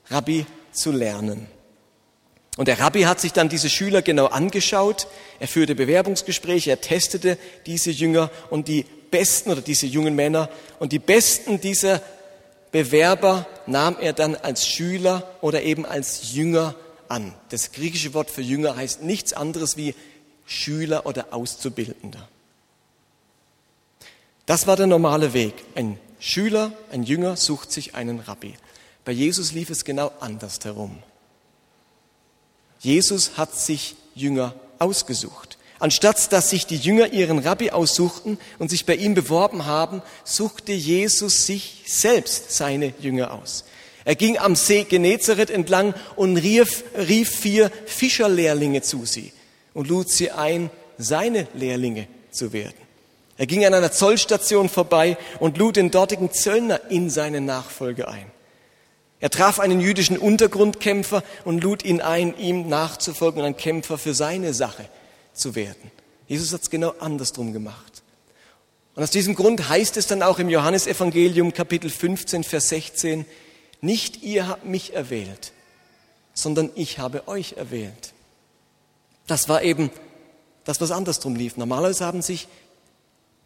Rabbi 0.10 0.46
zu 0.72 0.92
lernen. 0.92 1.48
Und 2.58 2.68
der 2.68 2.80
Rabbi 2.80 3.04
hat 3.04 3.20
sich 3.20 3.34
dann 3.34 3.50
diese 3.50 3.70
Schüler 3.70 4.02
genau 4.02 4.26
angeschaut. 4.26 5.08
Er 5.40 5.48
führte 5.48 5.74
Bewerbungsgespräche, 5.74 6.72
er 6.72 6.82
testete 6.82 7.38
diese 7.66 7.92
Jünger 7.92 8.30
und 8.50 8.68
die 8.68 8.86
besten 9.10 9.52
oder 9.52 9.62
diese 9.62 9.86
jungen 9.86 10.16
Männer 10.16 10.50
und 10.80 10.92
die 10.92 11.00
besten 11.00 11.60
dieser 11.60 12.02
Bewerber 12.72 13.46
nahm 13.68 13.98
er 14.00 14.14
dann 14.14 14.36
als 14.36 14.66
Schüler 14.66 15.30
oder 15.42 15.62
eben 15.64 15.86
als 15.86 16.34
Jünger 16.34 16.76
an. 17.10 17.34
Das 17.50 17.74
griechische 17.74 18.14
Wort 18.14 18.32
für 18.32 18.42
Jünger 18.42 18.78
heißt 18.78 19.04
nichts 19.04 19.34
anderes 19.34 19.76
wie 19.76 19.94
Schüler 20.46 21.06
oder 21.06 21.34
Auszubildender. 21.34 22.28
Das 24.46 24.68
war 24.68 24.76
der 24.76 24.88
normale 24.88 25.34
Weg. 25.34 25.54
Ein 25.76 26.00
Schüler, 26.20 26.74
ein 26.92 27.04
Jünger 27.04 27.38
sucht 27.38 27.72
sich 27.72 27.96
einen 27.96 28.20
Rabbi. 28.20 28.56
Bei 29.06 29.12
Jesus 29.12 29.52
lief 29.54 29.70
es 29.70 29.86
genau 29.86 30.12
anders 30.20 30.60
herum. 30.64 30.98
Jesus 32.80 33.38
hat 33.38 33.56
sich 33.56 33.96
Jünger 34.16 34.56
ausgesucht. 34.80 35.58
Anstatt 35.80 36.32
dass 36.32 36.52
sich 36.52 36.68
die 36.68 36.78
Jünger 36.78 37.12
ihren 37.12 37.40
Rabbi 37.40 37.72
aussuchten 37.72 38.38
und 38.60 38.70
sich 38.70 38.86
bei 38.86 38.96
ihm 38.96 39.16
beworben 39.16 39.66
haben, 39.66 40.04
suchte 40.24 40.74
Jesus 40.74 41.48
sich 41.48 41.84
selbst 41.88 42.52
seine 42.52 42.94
Jünger 43.00 43.34
aus. 43.34 43.64
Er 44.06 44.16
ging 44.16 44.38
am 44.38 44.56
See 44.56 44.84
Genezareth 44.84 45.50
entlang 45.50 45.94
und 46.16 46.38
rief, 46.38 46.84
rief 46.96 47.36
vier 47.36 47.72
Fischerlehrlinge 47.86 48.82
zu 48.82 49.06
sie 49.06 49.34
und 49.74 49.88
lud 49.88 50.10
sie 50.10 50.32
ein, 50.32 50.70
seine 50.98 51.48
Lehrlinge 51.54 52.08
zu 52.32 52.54
werden. 52.54 52.91
Er 53.42 53.48
ging 53.48 53.66
an 53.66 53.74
einer 53.74 53.92
Zollstation 53.92 54.70
vorbei 54.70 55.18
und 55.40 55.58
lud 55.58 55.76
den 55.76 55.90
dortigen 55.90 56.32
Zöllner 56.32 56.80
in 56.92 57.10
seine 57.10 57.42
Nachfolge 57.42 58.08
ein. 58.08 58.28
Er 59.20 59.32
traf 59.32 59.60
einen 59.60 59.82
jüdischen 59.82 60.20
Untergrundkämpfer 60.20 61.24
und 61.44 61.64
lud 61.64 61.84
ihn 61.84 62.02
ein, 62.02 62.38
ihm 62.38 62.70
nachzufolgen 62.70 63.42
und 63.42 63.48
ein 63.48 63.58
Kämpfer 63.58 63.98
für 63.98 64.14
seine 64.14 64.54
Sache 64.54 64.88
zu 65.34 65.56
werden. 65.56 65.90
Jesus 66.28 66.54
hat 66.54 66.62
es 66.62 66.70
genau 66.70 66.94
andersrum 67.00 67.52
gemacht. 67.52 68.04
Und 68.94 69.02
aus 69.02 69.10
diesem 69.10 69.34
Grund 69.34 69.70
heißt 69.70 69.98
es 69.98 70.06
dann 70.06 70.22
auch 70.22 70.38
im 70.38 70.48
Johannesevangelium 70.48 71.52
Kapitel 71.52 71.90
15, 71.90 72.44
Vers 72.44 72.70
16, 72.70 73.26
nicht 73.82 74.22
ihr 74.22 74.50
habt 74.50 74.66
mich 74.66 74.94
erwählt, 74.94 75.52
sondern 76.36 76.70
ich 76.76 77.00
habe 77.00 77.28
euch 77.28 77.54
erwählt. 77.54 78.14
Das 79.26 79.50
war 79.50 79.64
eben 79.64 79.90
das, 80.64 80.80
was 80.80 80.92
andersrum 80.92 81.36
lief. 81.36 81.58
Normalerweise 81.58 82.06
haben 82.06 82.22
sich 82.22 82.48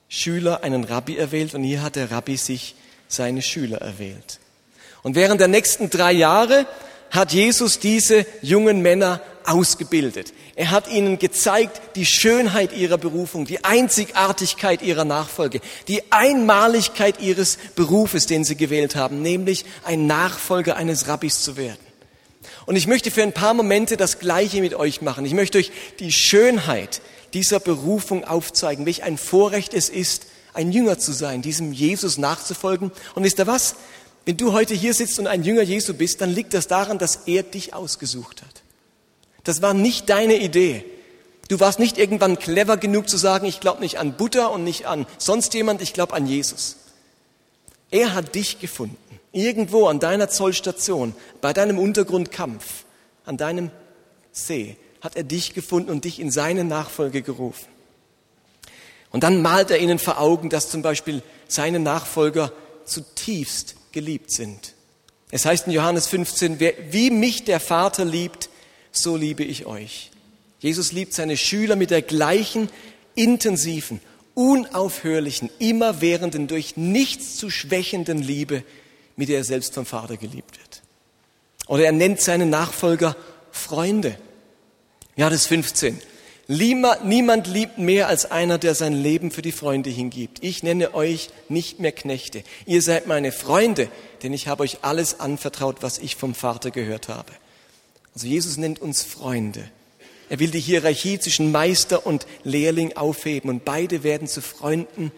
Schüler 0.10 0.64
einen 0.64 0.84
Rabbi 0.84 1.18
erwählt 1.18 1.54
und 1.54 1.64
hier 1.64 1.82
hat 1.82 1.96
der 1.96 2.12
Rabbi 2.12 2.38
sich 2.38 2.76
seine 3.08 3.42
Schüler 3.42 3.80
erwählt. 3.80 4.40
Und 5.04 5.16
während 5.16 5.42
der 5.42 5.48
nächsten 5.48 5.90
drei 5.90 6.12
Jahre 6.12 6.66
hat 7.12 7.32
Jesus 7.32 7.80
diese 7.80 8.26
jungen 8.42 8.82
Männer 8.82 9.22
ausgebildet. 9.46 10.34
Er 10.56 10.72
hat 10.72 10.88
ihnen 10.88 11.20
gezeigt 11.20 11.96
die 11.96 12.06
Schönheit 12.06 12.74
ihrer 12.74 12.98
Berufung, 12.98 13.46
die 13.46 13.64
Einzigartigkeit 13.64 14.82
ihrer 14.82 15.06
Nachfolge, 15.06 15.62
die 15.88 16.02
Einmaligkeit 16.12 17.22
ihres 17.22 17.58
Berufes, 17.76 18.26
den 18.26 18.44
sie 18.44 18.56
gewählt 18.56 18.96
haben, 18.96 19.22
nämlich 19.22 19.66
ein 19.84 20.08
Nachfolger 20.08 20.78
eines 20.78 21.08
Rabbis 21.08 21.42
zu 21.42 21.58
werden. 21.58 21.80
Und 22.66 22.76
ich 22.76 22.88
möchte 22.88 23.12
für 23.12 23.22
ein 23.22 23.34
paar 23.34 23.54
Momente 23.54 23.98
das 23.98 24.20
Gleiche 24.20 24.62
mit 24.62 24.74
euch 24.74 25.02
machen. 25.02 25.26
Ich 25.26 25.34
möchte 25.34 25.58
euch 25.58 25.72
die 26.00 26.12
Schönheit, 26.12 27.02
dieser 27.36 27.60
Berufung 27.60 28.24
aufzeigen, 28.24 28.86
welch 28.86 29.04
ein 29.04 29.18
Vorrecht 29.18 29.74
es 29.74 29.90
ist, 29.90 30.26
ein 30.54 30.72
Jünger 30.72 30.98
zu 30.98 31.12
sein, 31.12 31.42
diesem 31.42 31.74
Jesus 31.74 32.18
nachzufolgen. 32.18 32.92
Und 33.14 33.24
wisst 33.24 33.40
ihr 33.40 33.46
was? 33.46 33.76
Wenn 34.24 34.38
du 34.38 34.54
heute 34.54 34.74
hier 34.74 34.94
sitzt 34.94 35.20
und 35.20 35.28
ein 35.28 35.44
Jünger 35.44 35.62
Jesu 35.62 35.94
bist, 35.94 36.22
dann 36.22 36.32
liegt 36.32 36.54
das 36.54 36.68
daran, 36.68 36.98
dass 36.98 37.28
er 37.28 37.44
dich 37.44 37.74
ausgesucht 37.74 38.42
hat. 38.42 38.64
Das 39.44 39.62
war 39.62 39.74
nicht 39.74 40.10
deine 40.10 40.38
Idee. 40.38 40.86
Du 41.50 41.60
warst 41.60 41.78
nicht 41.78 41.98
irgendwann 41.98 42.40
clever 42.40 42.78
genug 42.78 43.10
zu 43.10 43.18
sagen, 43.18 43.46
ich 43.46 43.60
glaube 43.60 43.82
nicht 43.82 44.00
an 44.00 44.14
Buddha 44.14 44.48
und 44.48 44.64
nicht 44.64 44.86
an 44.86 45.06
sonst 45.20 45.54
jemand, 45.54 45.82
ich 45.82 45.94
glaube 45.94 46.14
an 46.14 46.26
Jesus. 46.26 46.78
Er 47.92 48.16
hat 48.16 48.34
dich 48.34 48.60
gefunden, 48.60 48.98
irgendwo 49.32 49.88
an 49.88 50.00
deiner 50.00 50.30
Zollstation, 50.30 51.14
bei 51.42 51.54
deinem 51.54 51.78
Untergrundkampf, 51.78 52.86
an 53.26 53.38
deinem 53.38 53.70
See, 54.32 54.78
hat 55.06 55.16
er 55.16 55.24
dich 55.24 55.54
gefunden 55.54 55.92
und 55.92 56.04
dich 56.04 56.20
in 56.20 56.32
seine 56.32 56.64
Nachfolge 56.64 57.22
gerufen. 57.22 57.68
Und 59.12 59.24
dann 59.24 59.42
malt 59.42 59.72
er 59.72 59.80
ihnen 59.80 60.00
vor 60.00 60.20
Augen, 60.20 60.50
dass 60.50 60.70
zum 60.70 60.82
Beispiel 60.82 61.22
seine 61.48 61.80
Nachfolger 61.80 62.52
zutiefst 62.84 63.76
geliebt 63.94 64.32
sind. 64.32 64.74
Es 65.32 65.46
heißt 65.46 65.68
in 65.68 65.74
Johannes 65.74 66.08
15, 66.08 66.60
wie 66.60 67.12
mich 67.12 67.46
der 67.46 67.60
Vater 67.60 68.04
liebt, 68.04 68.50
so 68.92 69.16
liebe 69.16 69.44
ich 69.44 69.66
euch. 69.66 70.12
Jesus 70.60 70.92
liebt 70.92 71.14
seine 71.14 71.38
Schüler 71.38 71.76
mit 71.76 71.92
der 71.92 72.02
gleichen 72.02 72.70
intensiven, 73.14 74.02
unaufhörlichen, 74.34 75.50
immerwährenden, 75.60 76.48
durch 76.48 76.78
nichts 76.78 77.38
zu 77.38 77.50
schwächenden 77.50 78.22
Liebe, 78.22 78.64
mit 79.16 79.30
der 79.30 79.38
er 79.38 79.44
selbst 79.44 79.76
vom 79.76 79.86
Vater 79.86 80.18
geliebt 80.18 80.58
wird. 80.58 80.82
Oder 81.68 81.86
er 81.86 81.92
nennt 81.92 82.22
seine 82.22 82.46
Nachfolger 82.46 83.16
Freunde. 83.52 84.18
Das 85.18 85.48
15. 85.48 86.00
Niemand 86.48 87.48
liebt 87.48 87.80
mehr 87.80 88.08
als 88.08 88.30
einer, 88.30 88.58
der 88.58 88.76
sein 88.76 88.94
Leben 88.94 89.32
für 89.32 89.42
die 89.42 89.52
Freunde 89.52 89.90
hingibt. 89.90 90.44
Ich 90.44 90.62
nenne 90.62 90.94
euch 90.94 91.30
nicht 91.50 91.80
mehr 91.80 91.92
Knechte. 91.92 92.44
Ihr 92.68 92.82
seid 92.82 93.08
meine 93.08 93.32
Freunde, 93.32 93.90
denn 94.22 94.32
ich 94.34 94.48
habe 94.48 94.64
euch 94.64 94.80
alles 94.84 95.20
anvertraut, 95.20 95.78
was 95.82 95.98
ich 95.98 96.16
vom 96.16 96.36
Vater 96.36 96.70
gehört 96.70 97.08
habe. 97.08 97.32
Also 98.14 98.28
Jesus 98.28 98.58
nennt 98.58 98.80
uns 98.80 99.02
Freunde. 99.02 99.64
Er 100.30 100.40
will 100.40 100.52
die 100.52 100.60
Hierarchie 100.60 101.20
zwischen 101.20 101.52
Meister 101.52 102.06
und 102.06 102.28
Lehrling 102.44 102.96
aufheben 102.96 103.50
und 103.50 103.66
beide 103.66 104.04
werden 104.04 104.28
zu 104.28 104.42
Freunden, 104.42 105.12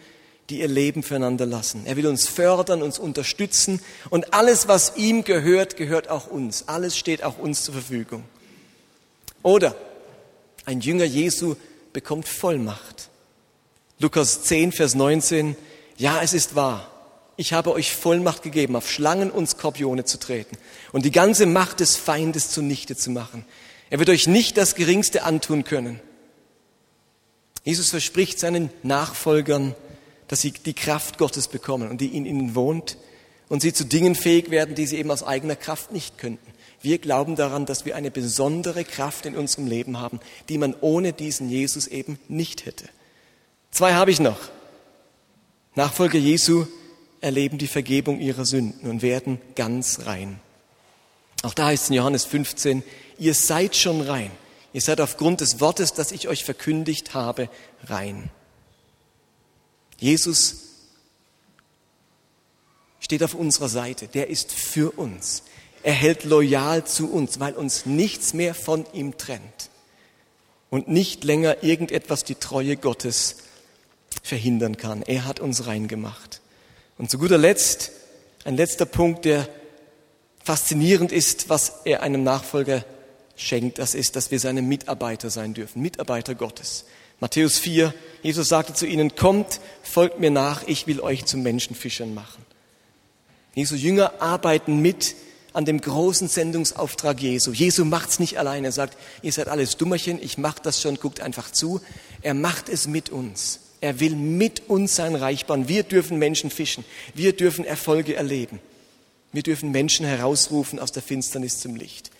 die 0.48 0.60
ihr 0.60 0.68
Leben 0.68 1.02
füreinander 1.02 1.44
lassen. 1.44 1.82
Er 1.84 1.96
will 1.96 2.06
uns 2.06 2.26
fördern, 2.26 2.82
uns 2.82 2.98
unterstützen 2.98 3.80
und 4.08 4.32
alles, 4.32 4.66
was 4.66 4.96
ihm 4.96 5.24
gehört, 5.24 5.76
gehört 5.76 6.08
auch 6.08 6.26
uns. 6.26 6.68
Alles 6.68 6.96
steht 6.96 7.22
auch 7.22 7.38
uns 7.38 7.64
zur 7.64 7.74
Verfügung. 7.74 8.24
Oder 9.42 9.74
ein 10.68 10.82
Jünger 10.82 11.06
Jesu 11.06 11.56
bekommt 11.94 12.28
Vollmacht. 12.28 13.08
Lukas 14.00 14.42
10, 14.42 14.72
Vers 14.72 14.94
19. 14.94 15.56
Ja, 15.96 16.20
es 16.22 16.34
ist 16.34 16.56
wahr. 16.56 16.92
Ich 17.38 17.54
habe 17.54 17.72
euch 17.72 17.94
Vollmacht 17.94 18.42
gegeben, 18.42 18.76
auf 18.76 18.90
Schlangen 18.90 19.30
und 19.30 19.48
Skorpione 19.48 20.04
zu 20.04 20.18
treten 20.18 20.58
und 20.92 21.06
die 21.06 21.10
ganze 21.10 21.46
Macht 21.46 21.80
des 21.80 21.96
Feindes 21.96 22.50
zunichte 22.50 22.96
zu 22.96 23.10
machen. 23.10 23.46
Er 23.88 23.98
wird 23.98 24.10
euch 24.10 24.26
nicht 24.26 24.58
das 24.58 24.74
Geringste 24.74 25.22
antun 25.22 25.64
können. 25.64 26.00
Jesus 27.64 27.88
verspricht 27.88 28.38
seinen 28.38 28.68
Nachfolgern, 28.82 29.74
dass 30.26 30.42
sie 30.42 30.50
die 30.50 30.74
Kraft 30.74 31.16
Gottes 31.16 31.48
bekommen 31.48 31.88
und 31.88 32.02
die 32.02 32.14
in 32.14 32.26
ihnen 32.26 32.54
wohnt 32.54 32.98
und 33.48 33.62
sie 33.62 33.72
zu 33.72 33.84
Dingen 33.84 34.14
fähig 34.14 34.50
werden, 34.50 34.74
die 34.74 34.86
sie 34.86 34.98
eben 34.98 35.10
aus 35.10 35.22
eigener 35.22 35.56
Kraft 35.56 35.92
nicht 35.92 36.18
könnten. 36.18 36.52
Wir 36.80 36.98
glauben 36.98 37.34
daran, 37.34 37.66
dass 37.66 37.84
wir 37.84 37.96
eine 37.96 38.10
besondere 38.10 38.84
Kraft 38.84 39.26
in 39.26 39.36
unserem 39.36 39.66
Leben 39.66 39.98
haben, 39.98 40.20
die 40.48 40.58
man 40.58 40.74
ohne 40.80 41.12
diesen 41.12 41.48
Jesus 41.48 41.86
eben 41.86 42.18
nicht 42.28 42.66
hätte. 42.66 42.88
Zwei 43.70 43.94
habe 43.94 44.10
ich 44.10 44.20
noch. 44.20 44.38
Nachfolger 45.74 46.18
Jesu 46.18 46.66
erleben 47.20 47.58
die 47.58 47.66
Vergebung 47.66 48.20
ihrer 48.20 48.44
Sünden 48.44 48.88
und 48.88 49.02
werden 49.02 49.40
ganz 49.54 50.06
rein. 50.06 50.40
Auch 51.42 51.54
da 51.54 51.66
heißt 51.66 51.84
es 51.84 51.90
in 51.90 51.96
Johannes 51.96 52.24
15, 52.24 52.82
ihr 53.18 53.34
seid 53.34 53.76
schon 53.76 54.00
rein. 54.00 54.30
Ihr 54.72 54.80
seid 54.80 55.00
aufgrund 55.00 55.40
des 55.40 55.60
Wortes, 55.60 55.94
das 55.94 56.12
ich 56.12 56.28
euch 56.28 56.44
verkündigt 56.44 57.14
habe, 57.14 57.48
rein. 57.86 58.30
Jesus 59.98 60.68
steht 63.00 63.22
auf 63.22 63.34
unserer 63.34 63.68
Seite. 63.68 64.08
Der 64.08 64.28
ist 64.28 64.52
für 64.52 64.92
uns. 64.98 65.42
Er 65.88 65.94
hält 65.94 66.24
loyal 66.24 66.84
zu 66.84 67.10
uns, 67.10 67.40
weil 67.40 67.54
uns 67.54 67.86
nichts 67.86 68.34
mehr 68.34 68.54
von 68.54 68.84
ihm 68.92 69.16
trennt 69.16 69.70
und 70.68 70.88
nicht 70.88 71.24
länger 71.24 71.62
irgendetwas 71.64 72.24
die 72.24 72.34
Treue 72.34 72.76
Gottes 72.76 73.36
verhindern 74.22 74.76
kann. 74.76 75.00
Er 75.00 75.24
hat 75.24 75.40
uns 75.40 75.66
rein 75.66 75.88
gemacht. 75.88 76.42
Und 76.98 77.10
zu 77.10 77.16
guter 77.16 77.38
Letzt, 77.38 77.92
ein 78.44 78.54
letzter 78.54 78.84
Punkt, 78.84 79.24
der 79.24 79.48
faszinierend 80.44 81.10
ist, 81.10 81.48
was 81.48 81.76
er 81.86 82.02
einem 82.02 82.22
Nachfolger 82.22 82.84
schenkt, 83.34 83.78
das 83.78 83.94
ist, 83.94 84.14
dass 84.14 84.30
wir 84.30 84.40
seine 84.40 84.60
Mitarbeiter 84.60 85.30
sein 85.30 85.54
dürfen, 85.54 85.80
Mitarbeiter 85.80 86.34
Gottes. 86.34 86.84
Matthäus 87.18 87.58
4, 87.58 87.94
Jesus 88.22 88.50
sagte 88.50 88.74
zu 88.74 88.86
ihnen, 88.86 89.16
kommt, 89.16 89.58
folgt 89.82 90.20
mir 90.20 90.30
nach, 90.30 90.64
ich 90.66 90.86
will 90.86 91.00
euch 91.00 91.24
zu 91.24 91.38
Menschenfischern 91.38 92.12
machen. 92.12 92.44
Jesu 93.54 93.74
Jünger 93.74 94.20
arbeiten 94.20 94.82
mit 94.82 95.14
an 95.52 95.64
dem 95.64 95.80
großen 95.80 96.28
Sendungsauftrag 96.28 97.20
Jesu. 97.20 97.52
Jesu 97.52 97.84
macht's 97.84 98.18
nicht 98.18 98.38
allein. 98.38 98.64
Er 98.64 98.72
sagt, 98.72 98.96
ihr 99.22 99.32
seid 99.32 99.48
alles 99.48 99.76
Dummerchen, 99.76 100.22
ich 100.22 100.38
mach 100.38 100.58
das 100.58 100.80
schon, 100.80 100.96
guckt 100.96 101.20
einfach 101.20 101.50
zu. 101.50 101.80
Er 102.22 102.34
macht 102.34 102.68
es 102.68 102.86
mit 102.86 103.10
uns. 103.10 103.60
Er 103.80 104.00
will 104.00 104.16
mit 104.16 104.68
uns 104.68 104.96
sein 104.96 105.14
Reich 105.14 105.46
bauen. 105.46 105.68
Wir 105.68 105.84
dürfen 105.84 106.18
Menschen 106.18 106.50
fischen. 106.50 106.84
Wir 107.14 107.32
dürfen 107.32 107.64
Erfolge 107.64 108.16
erleben. 108.16 108.60
Wir 109.32 109.42
dürfen 109.42 109.70
Menschen 109.70 110.06
herausrufen 110.06 110.78
aus 110.78 110.92
der 110.92 111.02
Finsternis 111.02 111.60
zum 111.60 111.76
Licht. 111.76 112.10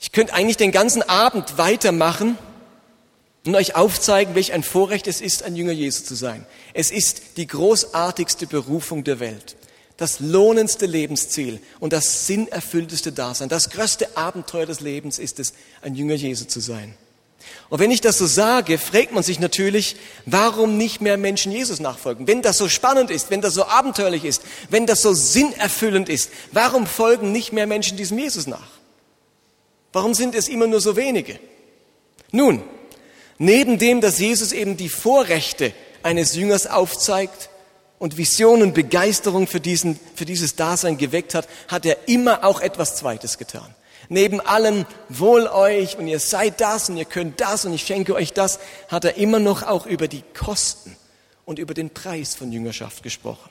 Ich 0.00 0.12
könnte 0.12 0.34
eigentlich 0.34 0.56
den 0.56 0.72
ganzen 0.72 1.02
Abend 1.02 1.58
weitermachen 1.58 2.38
und 3.44 3.54
euch 3.54 3.74
aufzeigen, 3.74 4.34
welch 4.34 4.52
ein 4.52 4.62
Vorrecht 4.62 5.06
es 5.06 5.20
ist, 5.20 5.42
ein 5.42 5.56
Jünger 5.56 5.72
Jesu 5.72 6.04
zu 6.04 6.14
sein. 6.14 6.46
Es 6.74 6.90
ist 6.90 7.36
die 7.36 7.46
großartigste 7.46 8.46
Berufung 8.46 9.04
der 9.04 9.20
Welt, 9.20 9.56
das 10.00 10.18
lohnendste 10.18 10.86
Lebensziel 10.86 11.60
und 11.78 11.92
das 11.92 12.26
sinnerfüllteste 12.26 13.12
Dasein. 13.12 13.50
Das 13.50 13.68
größte 13.68 14.16
Abenteuer 14.16 14.64
des 14.64 14.80
Lebens 14.80 15.18
ist 15.18 15.38
es, 15.38 15.52
ein 15.82 15.94
Jünger 15.94 16.14
Jesu 16.14 16.46
zu 16.46 16.58
sein. 16.58 16.94
Und 17.68 17.80
wenn 17.80 17.90
ich 17.90 18.00
das 18.00 18.16
so 18.16 18.26
sage, 18.26 18.78
fragt 18.78 19.12
man 19.12 19.22
sich 19.22 19.40
natürlich, 19.40 19.96
warum 20.24 20.78
nicht 20.78 21.02
mehr 21.02 21.18
Menschen 21.18 21.52
Jesus 21.52 21.80
nachfolgen? 21.80 22.26
Wenn 22.26 22.40
das 22.40 22.56
so 22.56 22.70
spannend 22.70 23.10
ist, 23.10 23.30
wenn 23.30 23.42
das 23.42 23.52
so 23.52 23.66
abenteuerlich 23.66 24.24
ist, 24.24 24.40
wenn 24.70 24.86
das 24.86 25.02
so 25.02 25.12
sinnerfüllend 25.12 26.08
ist, 26.08 26.30
warum 26.50 26.86
folgen 26.86 27.30
nicht 27.30 27.52
mehr 27.52 27.66
Menschen 27.66 27.98
diesem 27.98 28.18
Jesus 28.18 28.46
nach? 28.46 28.70
Warum 29.92 30.14
sind 30.14 30.34
es 30.34 30.48
immer 30.48 30.66
nur 30.66 30.80
so 30.80 30.96
wenige? 30.96 31.38
Nun, 32.32 32.62
neben 33.36 33.78
dem, 33.78 34.00
dass 34.00 34.18
Jesus 34.18 34.52
eben 34.52 34.78
die 34.78 34.88
Vorrechte 34.88 35.74
eines 36.02 36.34
Jüngers 36.34 36.66
aufzeigt 36.66 37.50
und 38.00 38.16
Vision 38.16 38.62
und 38.62 38.74
Begeisterung 38.74 39.46
für, 39.46 39.60
diesen, 39.60 40.00
für 40.16 40.24
dieses 40.24 40.56
Dasein 40.56 40.98
geweckt 40.98 41.36
hat, 41.36 41.48
hat 41.68 41.86
er 41.86 42.08
immer 42.08 42.42
auch 42.42 42.60
etwas 42.60 42.96
Zweites 42.96 43.38
getan 43.38 43.72
neben 44.10 44.40
allem 44.40 44.84
wohl 45.08 45.46
euch 45.46 45.96
und 45.96 46.06
ihr 46.06 46.18
seid 46.18 46.60
das 46.60 46.90
und 46.90 46.98
ihr 46.98 47.06
könnt 47.06 47.40
das 47.40 47.64
und 47.64 47.72
ich 47.72 47.82
schenke 47.82 48.14
euch 48.14 48.34
das, 48.34 48.58
hat 48.88 49.04
er 49.04 49.16
immer 49.16 49.38
noch 49.38 49.62
auch 49.62 49.86
über 49.86 50.08
die 50.08 50.22
Kosten 50.34 50.96
und 51.46 51.58
über 51.58 51.72
den 51.72 51.90
Preis 51.90 52.34
von 52.34 52.52
Jüngerschaft 52.52 53.02
gesprochen. 53.02 53.48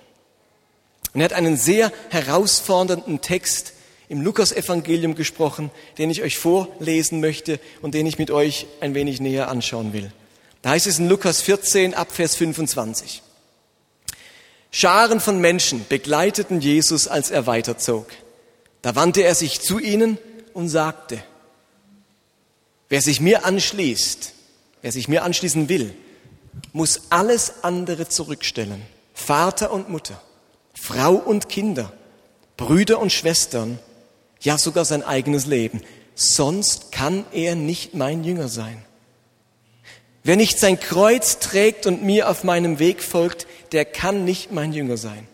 Und 1.13 1.21
er 1.21 1.25
hat 1.25 1.33
einen 1.33 1.57
sehr 1.57 1.91
herausfordernden 2.09 3.21
Text 3.21 3.73
im 4.09 4.21
Lukas-Evangelium 4.21 5.15
gesprochen, 5.15 5.71
den 5.97 6.09
ich 6.09 6.21
euch 6.21 6.37
vorlesen 6.37 7.19
möchte 7.19 7.59
und 7.81 7.93
den 7.93 8.05
ich 8.05 8.19
mit 8.19 8.29
euch 8.29 8.67
ein 8.81 8.93
wenig 8.93 9.21
näher 9.21 9.49
anschauen 9.49 9.93
will. 9.93 10.11
Da 10.61 10.71
heißt 10.71 10.87
es 10.87 10.99
in 10.99 11.07
Lukas 11.07 11.41
14 11.41 11.93
ab 11.93 12.11
Vers 12.11 12.35
25. 12.35 13.23
Scharen 14.71 15.19
von 15.19 15.39
Menschen 15.39 15.85
begleiteten 15.89 16.61
Jesus, 16.61 17.07
als 17.07 17.31
er 17.31 17.47
weiterzog. 17.47 18.07
Da 18.81 18.95
wandte 18.95 19.21
er 19.21 19.35
sich 19.35 19.61
zu 19.61 19.79
ihnen 19.79 20.17
und 20.53 20.69
sagte, 20.69 21.21
wer 22.87 23.01
sich 23.01 23.19
mir 23.19 23.45
anschließt, 23.45 24.33
wer 24.81 24.91
sich 24.91 25.07
mir 25.07 25.23
anschließen 25.23 25.69
will, 25.69 25.93
muss 26.71 27.01
alles 27.09 27.63
andere 27.63 28.07
zurückstellen. 28.07 28.81
Vater 29.13 29.71
und 29.71 29.89
Mutter, 29.89 30.21
Frau 30.73 31.13
und 31.13 31.49
Kinder, 31.49 31.91
Brüder 32.57 32.99
und 32.99 33.11
Schwestern, 33.11 33.79
ja 34.39 34.57
sogar 34.57 34.85
sein 34.85 35.03
eigenes 35.03 35.45
Leben. 35.45 35.81
Sonst 36.15 36.91
kann 36.91 37.25
er 37.31 37.55
nicht 37.55 37.93
mein 37.93 38.23
Jünger 38.23 38.47
sein. 38.47 38.83
Wer 40.23 40.35
nicht 40.35 40.59
sein 40.59 40.79
Kreuz 40.79 41.39
trägt 41.39 41.85
und 41.85 42.03
mir 42.03 42.29
auf 42.29 42.43
meinem 42.43 42.79
Weg 42.79 43.01
folgt, 43.01 43.47
der 43.71 43.85
kann 43.85 44.25
nicht 44.25 44.51
mein 44.51 44.73
Jünger 44.73 44.97
sein. 44.97 45.27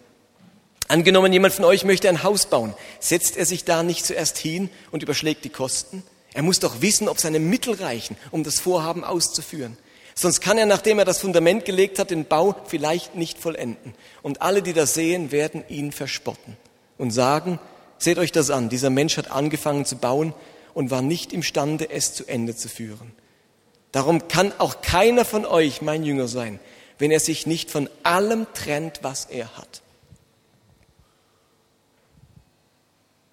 Angenommen, 0.87 1.33
jemand 1.33 1.53
von 1.53 1.65
euch 1.65 1.83
möchte 1.83 2.09
ein 2.09 2.23
Haus 2.23 2.45
bauen, 2.45 2.73
setzt 2.99 3.37
er 3.37 3.45
sich 3.45 3.65
da 3.65 3.81
nicht 3.81 4.05
zuerst 4.05 4.37
hin 4.37 4.69
und 4.91 5.01
überschlägt 5.01 5.43
die 5.43 5.49
Kosten? 5.49 6.03
Er 6.33 6.43
muss 6.43 6.59
doch 6.59 6.81
wissen, 6.81 7.07
ob 7.07 7.19
seine 7.19 7.39
Mittel 7.39 7.73
reichen, 7.75 8.17
um 8.29 8.43
das 8.43 8.59
Vorhaben 8.59 9.03
auszuführen. 9.03 9.77
Sonst 10.13 10.41
kann 10.41 10.57
er, 10.57 10.65
nachdem 10.65 10.99
er 10.99 11.05
das 11.05 11.19
Fundament 11.19 11.65
gelegt 11.65 11.97
hat, 11.97 12.11
den 12.11 12.25
Bau 12.25 12.55
vielleicht 12.67 13.15
nicht 13.15 13.37
vollenden. 13.37 13.93
Und 14.21 14.41
alle, 14.41 14.61
die 14.61 14.73
das 14.73 14.93
sehen, 14.93 15.31
werden 15.31 15.63
ihn 15.67 15.91
verspotten 15.91 16.55
und 16.97 17.11
sagen, 17.11 17.59
seht 17.97 18.17
euch 18.17 18.31
das 18.31 18.49
an, 18.49 18.69
dieser 18.69 18.89
Mensch 18.89 19.17
hat 19.17 19.31
angefangen 19.31 19.85
zu 19.85 19.97
bauen 19.97 20.33
und 20.73 20.91
war 20.91 21.01
nicht 21.01 21.33
imstande, 21.33 21.89
es 21.89 22.13
zu 22.13 22.25
Ende 22.27 22.55
zu 22.55 22.69
führen. 22.69 23.13
Darum 23.91 24.27
kann 24.27 24.53
auch 24.57 24.81
keiner 24.81 25.25
von 25.25 25.45
euch 25.45 25.81
mein 25.81 26.03
Jünger 26.03 26.27
sein, 26.27 26.59
wenn 26.97 27.11
er 27.11 27.19
sich 27.19 27.45
nicht 27.45 27.71
von 27.71 27.89
allem 28.03 28.47
trennt, 28.53 28.99
was 29.01 29.25
er 29.25 29.55
hat. 29.57 29.81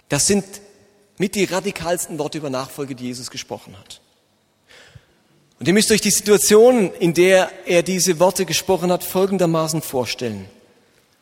Das 0.08 0.26
sind 0.26 0.44
mit 1.18 1.34
die 1.34 1.44
radikalsten 1.44 2.18
Worte 2.18 2.38
über 2.38 2.50
Nachfolge, 2.50 2.94
die 2.94 3.06
Jesus 3.06 3.30
gesprochen 3.30 3.78
hat. 3.78 4.00
Und 5.58 5.68
ihr 5.68 5.74
müsst 5.74 5.92
euch 5.92 6.00
die 6.00 6.10
Situation, 6.10 6.92
in 6.94 7.14
der 7.14 7.50
er 7.66 7.82
diese 7.82 8.18
Worte 8.18 8.44
gesprochen 8.44 8.90
hat, 8.90 9.04
folgendermaßen 9.04 9.80
vorstellen. 9.80 10.46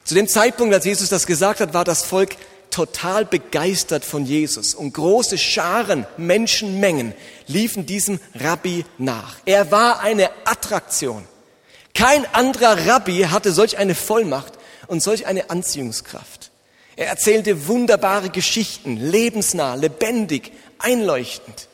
Zu 0.02 0.14
dem 0.14 0.26
Zeitpunkt, 0.26 0.74
als 0.74 0.86
Jesus 0.86 1.10
das 1.10 1.26
gesagt 1.26 1.60
hat, 1.60 1.74
war 1.74 1.84
das 1.84 2.02
Volk 2.02 2.36
total 2.70 3.24
begeistert 3.24 4.04
von 4.04 4.24
Jesus 4.24 4.74
und 4.74 4.94
große 4.94 5.36
Scharen, 5.38 6.06
Menschenmengen 6.16 7.14
liefen 7.46 7.84
diesem 7.84 8.18
Rabbi 8.34 8.84
nach. 8.98 9.36
Er 9.44 9.70
war 9.70 10.00
eine 10.00 10.30
Attraktion. 10.44 11.24
Kein 11.94 12.26
anderer 12.34 12.86
Rabbi 12.86 13.26
hatte 13.30 13.52
solch 13.52 13.78
eine 13.78 13.94
Vollmacht 13.94 14.54
und 14.86 15.02
solch 15.02 15.26
eine 15.26 15.50
Anziehungskraft. 15.50 16.50
Er 16.96 17.08
erzählte 17.08 17.66
wunderbare 17.68 18.30
Geschichten, 18.30 18.96
lebensnah, 18.96 19.74
lebendig, 19.74 20.52
einleuchtend. 20.78 21.68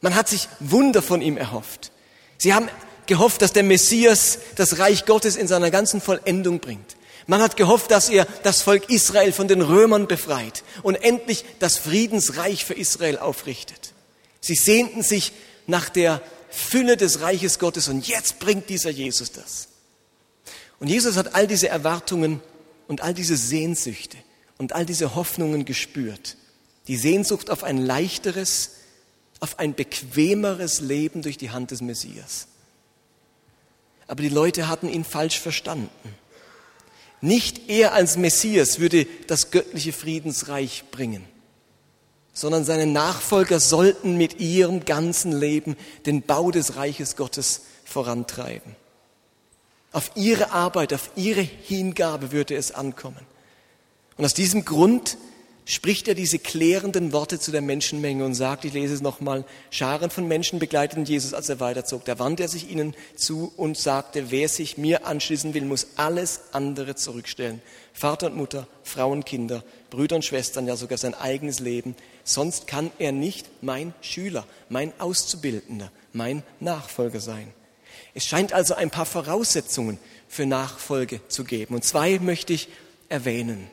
Man 0.00 0.14
hat 0.14 0.28
sich 0.28 0.48
Wunder 0.60 1.02
von 1.02 1.22
ihm 1.22 1.36
erhofft. 1.36 1.92
Sie 2.38 2.54
haben 2.54 2.68
gehofft, 3.06 3.42
dass 3.42 3.52
der 3.52 3.62
Messias 3.62 4.38
das 4.56 4.78
Reich 4.78 5.06
Gottes 5.06 5.36
in 5.36 5.48
seiner 5.48 5.70
ganzen 5.70 6.00
Vollendung 6.00 6.60
bringt. 6.60 6.96
Man 7.26 7.40
hat 7.40 7.56
gehofft, 7.56 7.90
dass 7.90 8.08
er 8.08 8.26
das 8.42 8.62
Volk 8.62 8.90
Israel 8.90 9.32
von 9.32 9.48
den 9.48 9.62
Römern 9.62 10.06
befreit 10.06 10.62
und 10.82 10.96
endlich 10.96 11.44
das 11.58 11.78
Friedensreich 11.78 12.64
für 12.64 12.74
Israel 12.74 13.18
aufrichtet. 13.18 13.92
Sie 14.40 14.54
sehnten 14.54 15.02
sich 15.02 15.32
nach 15.66 15.88
der 15.88 16.20
Fülle 16.54 16.96
des 16.96 17.20
Reiches 17.20 17.58
Gottes 17.58 17.88
und 17.88 18.06
jetzt 18.06 18.38
bringt 18.38 18.68
dieser 18.70 18.90
Jesus 18.90 19.32
das. 19.32 19.68
Und 20.78 20.88
Jesus 20.88 21.16
hat 21.16 21.34
all 21.34 21.46
diese 21.46 21.68
Erwartungen 21.68 22.40
und 22.88 23.02
all 23.02 23.14
diese 23.14 23.36
Sehnsüchte 23.36 24.16
und 24.58 24.72
all 24.72 24.86
diese 24.86 25.14
Hoffnungen 25.14 25.64
gespürt. 25.64 26.36
Die 26.88 26.96
Sehnsucht 26.96 27.50
auf 27.50 27.64
ein 27.64 27.78
leichteres, 27.78 28.72
auf 29.40 29.58
ein 29.58 29.74
bequemeres 29.74 30.80
Leben 30.80 31.22
durch 31.22 31.36
die 31.36 31.50
Hand 31.50 31.70
des 31.70 31.80
Messias. 31.80 32.46
Aber 34.06 34.22
die 34.22 34.28
Leute 34.28 34.68
hatten 34.68 34.88
ihn 34.88 35.04
falsch 35.04 35.40
verstanden. 35.40 35.88
Nicht 37.20 37.70
er 37.70 37.94
als 37.94 38.16
Messias 38.18 38.78
würde 38.78 39.06
das 39.26 39.50
göttliche 39.50 39.94
Friedensreich 39.94 40.84
bringen, 40.90 41.24
sondern 42.34 42.64
seine 42.64 42.86
Nachfolger 42.86 43.60
sollten 43.60 44.18
mit 44.18 44.40
ihrem 44.40 44.84
ganzen 44.84 45.32
Leben 45.32 45.76
den 46.04 46.22
Bau 46.22 46.50
des 46.50 46.76
Reiches 46.76 47.16
Gottes 47.16 47.62
vorantreiben. 47.84 48.76
Auf 49.92 50.10
ihre 50.16 50.50
Arbeit, 50.50 50.92
auf 50.92 51.10
ihre 51.14 51.40
Hingabe 51.40 52.32
würde 52.32 52.56
es 52.56 52.72
ankommen. 52.72 53.20
Und 54.16 54.24
aus 54.24 54.34
diesem 54.34 54.64
Grund 54.64 55.16
spricht 55.66 56.08
er 56.08 56.14
diese 56.14 56.38
klärenden 56.38 57.12
Worte 57.12 57.38
zu 57.38 57.50
der 57.50 57.62
Menschenmenge 57.62 58.24
und 58.24 58.34
sagt, 58.34 58.64
ich 58.64 58.74
lese 58.74 58.94
es 58.94 59.00
nochmal, 59.00 59.44
Scharen 59.70 60.10
von 60.10 60.28
Menschen 60.28 60.58
begleiteten 60.58 61.04
Jesus, 61.04 61.32
als 61.32 61.48
er 61.48 61.60
weiterzog. 61.60 62.04
Da 62.04 62.18
wandte 62.18 62.42
er 62.42 62.48
sich 62.48 62.70
ihnen 62.70 62.94
zu 63.16 63.52
und 63.56 63.78
sagte, 63.78 64.30
wer 64.30 64.48
sich 64.48 64.76
mir 64.76 65.06
anschließen 65.06 65.54
will, 65.54 65.64
muss 65.64 65.86
alles 65.96 66.40
andere 66.52 66.96
zurückstellen. 66.96 67.62
Vater 67.92 68.26
und 68.26 68.36
Mutter, 68.36 68.66
Frauen, 68.82 69.24
Kinder, 69.24 69.64
Brüder 69.90 70.16
und 70.16 70.24
Schwestern, 70.24 70.66
ja 70.66 70.76
sogar 70.76 70.98
sein 70.98 71.14
eigenes 71.14 71.60
Leben. 71.60 71.94
Sonst 72.24 72.66
kann 72.66 72.90
er 72.98 73.12
nicht 73.12 73.46
mein 73.62 73.94
Schüler, 74.00 74.46
mein 74.68 74.98
Auszubildender, 74.98 75.92
mein 76.12 76.42
Nachfolger 76.60 77.20
sein. 77.20 77.52
Es 78.14 78.24
scheint 78.24 78.52
also 78.52 78.74
ein 78.74 78.90
paar 78.90 79.06
Voraussetzungen 79.06 79.98
für 80.28 80.46
Nachfolge 80.46 81.20
zu 81.28 81.44
geben. 81.44 81.74
Und 81.74 81.84
zwei 81.84 82.18
möchte 82.18 82.52
ich 82.52 82.68
erwähnen 83.08 83.68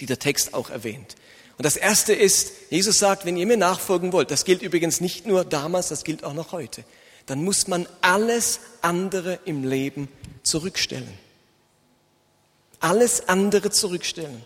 die 0.00 0.06
der 0.06 0.18
Text 0.18 0.54
auch 0.54 0.70
erwähnt. 0.70 1.16
Und 1.56 1.64
das 1.64 1.76
erste 1.76 2.12
ist, 2.12 2.52
Jesus 2.70 2.98
sagt, 2.98 3.24
wenn 3.24 3.36
ihr 3.36 3.46
mir 3.46 3.56
nachfolgen 3.56 4.12
wollt, 4.12 4.30
das 4.30 4.44
gilt 4.44 4.62
übrigens 4.62 5.00
nicht 5.00 5.26
nur 5.26 5.44
damals, 5.44 5.88
das 5.88 6.04
gilt 6.04 6.24
auch 6.24 6.34
noch 6.34 6.52
heute, 6.52 6.84
dann 7.26 7.44
muss 7.44 7.68
man 7.68 7.86
alles 8.00 8.60
andere 8.82 9.38
im 9.44 9.64
Leben 9.64 10.08
zurückstellen. 10.42 11.16
Alles 12.80 13.28
andere 13.28 13.70
zurückstellen. 13.70 14.42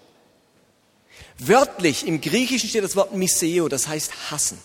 Wörtlich 1.38 2.06
im 2.06 2.20
Griechischen 2.20 2.68
steht 2.68 2.82
das 2.82 2.96
Wort 2.96 3.14
Miseo, 3.14 3.68
das 3.68 3.86
heißt 3.86 4.30
hassen. 4.30 4.58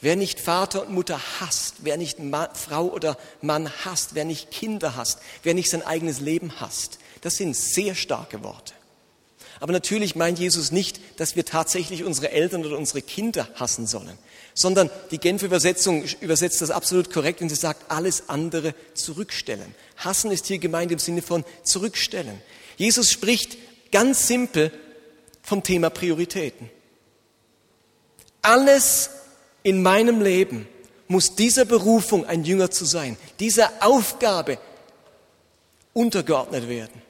Wer 0.00 0.16
nicht 0.16 0.40
Vater 0.40 0.86
und 0.86 0.92
Mutter 0.92 1.20
hasst, 1.40 1.76
wer 1.80 1.96
nicht 1.96 2.18
Mann, 2.18 2.48
Frau 2.54 2.86
oder 2.86 3.16
Mann 3.40 3.70
hasst, 3.84 4.10
wer 4.14 4.24
nicht 4.24 4.50
Kinder 4.50 4.96
hasst, 4.96 5.18
wer 5.42 5.54
nicht 5.54 5.70
sein 5.70 5.82
eigenes 5.82 6.20
Leben 6.20 6.60
hasst, 6.60 6.98
das 7.22 7.36
sind 7.36 7.56
sehr 7.56 7.94
starke 7.94 8.42
Worte. 8.42 8.74
Aber 9.58 9.72
natürlich 9.72 10.16
meint 10.16 10.38
Jesus 10.38 10.70
nicht, 10.70 11.00
dass 11.18 11.34
wir 11.34 11.46
tatsächlich 11.46 12.04
unsere 12.04 12.30
Eltern 12.30 12.64
oder 12.64 12.76
unsere 12.76 13.00
Kinder 13.00 13.48
hassen 13.54 13.86
sollen, 13.86 14.18
sondern 14.52 14.90
die 15.10 15.18
Genfer 15.18 15.46
Übersetzung 15.46 16.04
übersetzt 16.20 16.60
das 16.60 16.70
absolut 16.70 17.10
korrekt, 17.10 17.40
wenn 17.40 17.48
sie 17.48 17.54
sagt, 17.54 17.90
alles 17.90 18.28
andere 18.28 18.74
zurückstellen. 18.92 19.74
Hassen 19.96 20.30
ist 20.30 20.46
hier 20.46 20.58
gemeint 20.58 20.92
im 20.92 20.98
Sinne 20.98 21.22
von 21.22 21.44
zurückstellen. 21.62 22.40
Jesus 22.76 23.10
spricht 23.10 23.56
ganz 23.92 24.26
simpel 24.26 24.72
vom 25.46 25.62
Thema 25.62 25.90
Prioritäten. 25.90 26.68
Alles 28.42 29.10
in 29.62 29.80
meinem 29.80 30.20
Leben 30.20 30.66
muss 31.06 31.36
dieser 31.36 31.64
Berufung, 31.64 32.26
ein 32.26 32.42
Jünger 32.44 32.72
zu 32.72 32.84
sein, 32.84 33.16
dieser 33.38 33.70
Aufgabe 33.80 34.58
untergeordnet 35.92 36.68
werden. 36.68 37.00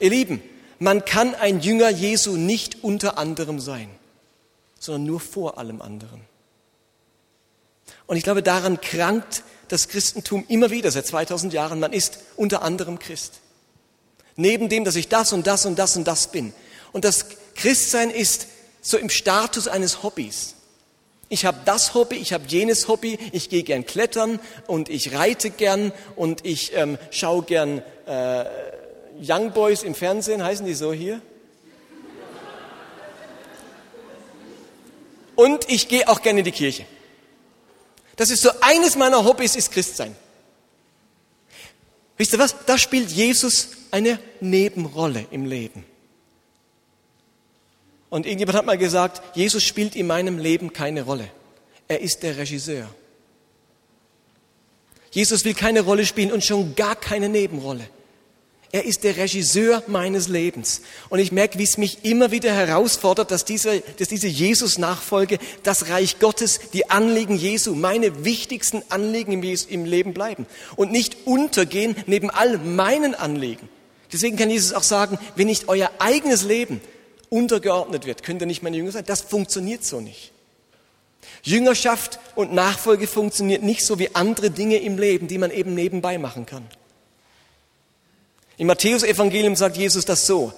Ihr 0.00 0.08
Lieben, 0.08 0.42
man 0.78 1.04
kann 1.04 1.34
ein 1.34 1.60
Jünger 1.60 1.90
Jesu 1.90 2.38
nicht 2.38 2.82
unter 2.82 3.18
anderem 3.18 3.60
sein, 3.60 3.90
sondern 4.78 5.04
nur 5.04 5.20
vor 5.20 5.58
allem 5.58 5.82
anderen. 5.82 6.22
Und 8.06 8.16
ich 8.16 8.24
glaube, 8.24 8.42
daran 8.42 8.80
krankt 8.80 9.42
das 9.68 9.88
Christentum 9.88 10.46
immer 10.48 10.70
wieder 10.70 10.90
seit 10.90 11.06
2000 11.06 11.52
Jahren. 11.52 11.78
Man 11.78 11.92
ist 11.92 12.20
unter 12.36 12.62
anderem 12.62 12.98
Christ. 12.98 13.40
Neben 14.36 14.70
dem, 14.70 14.84
dass 14.84 14.96
ich 14.96 15.08
das 15.08 15.34
und 15.34 15.46
das 15.46 15.66
und 15.66 15.78
das 15.78 15.96
und 15.98 16.08
das 16.08 16.32
bin. 16.32 16.54
Und 16.92 17.04
das 17.04 17.26
Christsein 17.54 18.10
ist 18.10 18.46
so 18.80 18.96
im 18.96 19.10
Status 19.10 19.68
eines 19.68 20.02
Hobbys. 20.02 20.54
Ich 21.28 21.44
habe 21.44 21.58
das 21.64 21.94
Hobby, 21.94 22.16
ich 22.16 22.32
habe 22.32 22.44
jenes 22.48 22.88
Hobby, 22.88 23.18
ich 23.32 23.48
gehe 23.48 23.62
gern 23.62 23.86
klettern 23.86 24.40
und 24.66 24.88
ich 24.88 25.14
reite 25.14 25.50
gern 25.50 25.92
und 26.16 26.44
ich 26.44 26.74
ähm, 26.74 26.98
schaue 27.10 27.44
gern 27.44 27.82
äh, 28.06 28.44
Young 29.22 29.52
Boys 29.52 29.84
im 29.84 29.94
Fernsehen, 29.94 30.42
heißen 30.42 30.66
die 30.66 30.74
so 30.74 30.92
hier? 30.92 31.20
Und 35.36 35.70
ich 35.70 35.88
gehe 35.88 36.08
auch 36.08 36.20
gerne 36.20 36.40
in 36.40 36.44
die 36.44 36.52
Kirche. 36.52 36.84
Das 38.16 38.30
ist 38.30 38.42
so 38.42 38.50
eines 38.60 38.96
meiner 38.96 39.24
Hobbys, 39.24 39.56
ist 39.56 39.70
Christsein. 39.70 40.14
Wisst 42.16 42.34
ihr 42.34 42.38
was? 42.38 42.54
Da 42.66 42.76
spielt 42.76 43.10
Jesus 43.10 43.68
eine 43.90 44.18
Nebenrolle 44.40 45.26
im 45.30 45.46
Leben. 45.46 45.86
Und 48.10 48.26
irgendjemand 48.26 48.58
hat 48.58 48.66
mal 48.66 48.76
gesagt, 48.76 49.22
Jesus 49.36 49.62
spielt 49.62 49.96
in 49.96 50.06
meinem 50.06 50.38
Leben 50.38 50.72
keine 50.72 51.02
Rolle. 51.02 51.28
Er 51.88 52.00
ist 52.00 52.22
der 52.22 52.36
Regisseur. 52.36 52.88
Jesus 55.12 55.44
will 55.44 55.54
keine 55.54 55.80
Rolle 55.80 56.04
spielen 56.04 56.32
und 56.32 56.44
schon 56.44 56.74
gar 56.74 56.96
keine 56.96 57.28
Nebenrolle. 57.28 57.88
Er 58.72 58.84
ist 58.84 59.02
der 59.02 59.16
Regisseur 59.16 59.82
meines 59.88 60.28
Lebens. 60.28 60.82
Und 61.08 61.18
ich 61.18 61.32
merke, 61.32 61.58
wie 61.58 61.64
es 61.64 61.76
mich 61.76 62.04
immer 62.04 62.30
wieder 62.30 62.52
herausfordert, 62.52 63.32
dass 63.32 63.44
diese, 63.44 63.80
dass 63.98 64.06
diese 64.06 64.28
Jesus-Nachfolge, 64.28 65.38
das 65.64 65.88
Reich 65.88 66.20
Gottes, 66.20 66.60
die 66.72 66.88
Anliegen 66.88 67.36
Jesu, 67.36 67.74
meine 67.74 68.24
wichtigsten 68.24 68.82
Anliegen 68.88 69.42
im, 69.42 69.84
Leben 69.84 70.14
bleiben 70.14 70.46
und 70.76 70.92
nicht 70.92 71.26
untergehen 71.26 71.96
neben 72.06 72.30
all 72.30 72.58
meinen 72.58 73.16
Anliegen. 73.16 73.68
Deswegen 74.12 74.36
kann 74.36 74.50
Jesus 74.50 74.72
auch 74.72 74.84
sagen, 74.84 75.18
wenn 75.34 75.48
nicht 75.48 75.68
euer 75.68 75.90
eigenes 75.98 76.44
Leben 76.44 76.80
untergeordnet 77.30 78.04
wird, 78.04 78.22
könnt 78.22 78.42
ihr 78.42 78.46
nicht 78.46 78.62
meine 78.62 78.76
Jünger 78.76 78.92
sein. 78.92 79.04
Das 79.06 79.22
funktioniert 79.22 79.84
so 79.84 80.00
nicht. 80.00 80.32
Jüngerschaft 81.42 82.18
und 82.34 82.52
Nachfolge 82.52 83.06
funktioniert 83.06 83.62
nicht 83.62 83.86
so 83.86 83.98
wie 83.98 84.14
andere 84.14 84.50
Dinge 84.50 84.76
im 84.76 84.98
Leben, 84.98 85.28
die 85.28 85.38
man 85.38 85.50
eben 85.50 85.74
nebenbei 85.74 86.18
machen 86.18 86.44
kann. 86.44 86.66
Im 88.58 88.66
Matthäus-Evangelium 88.66 89.56
sagt 89.56 89.78
Jesus 89.78 90.04
das 90.04 90.26
so. 90.26 90.52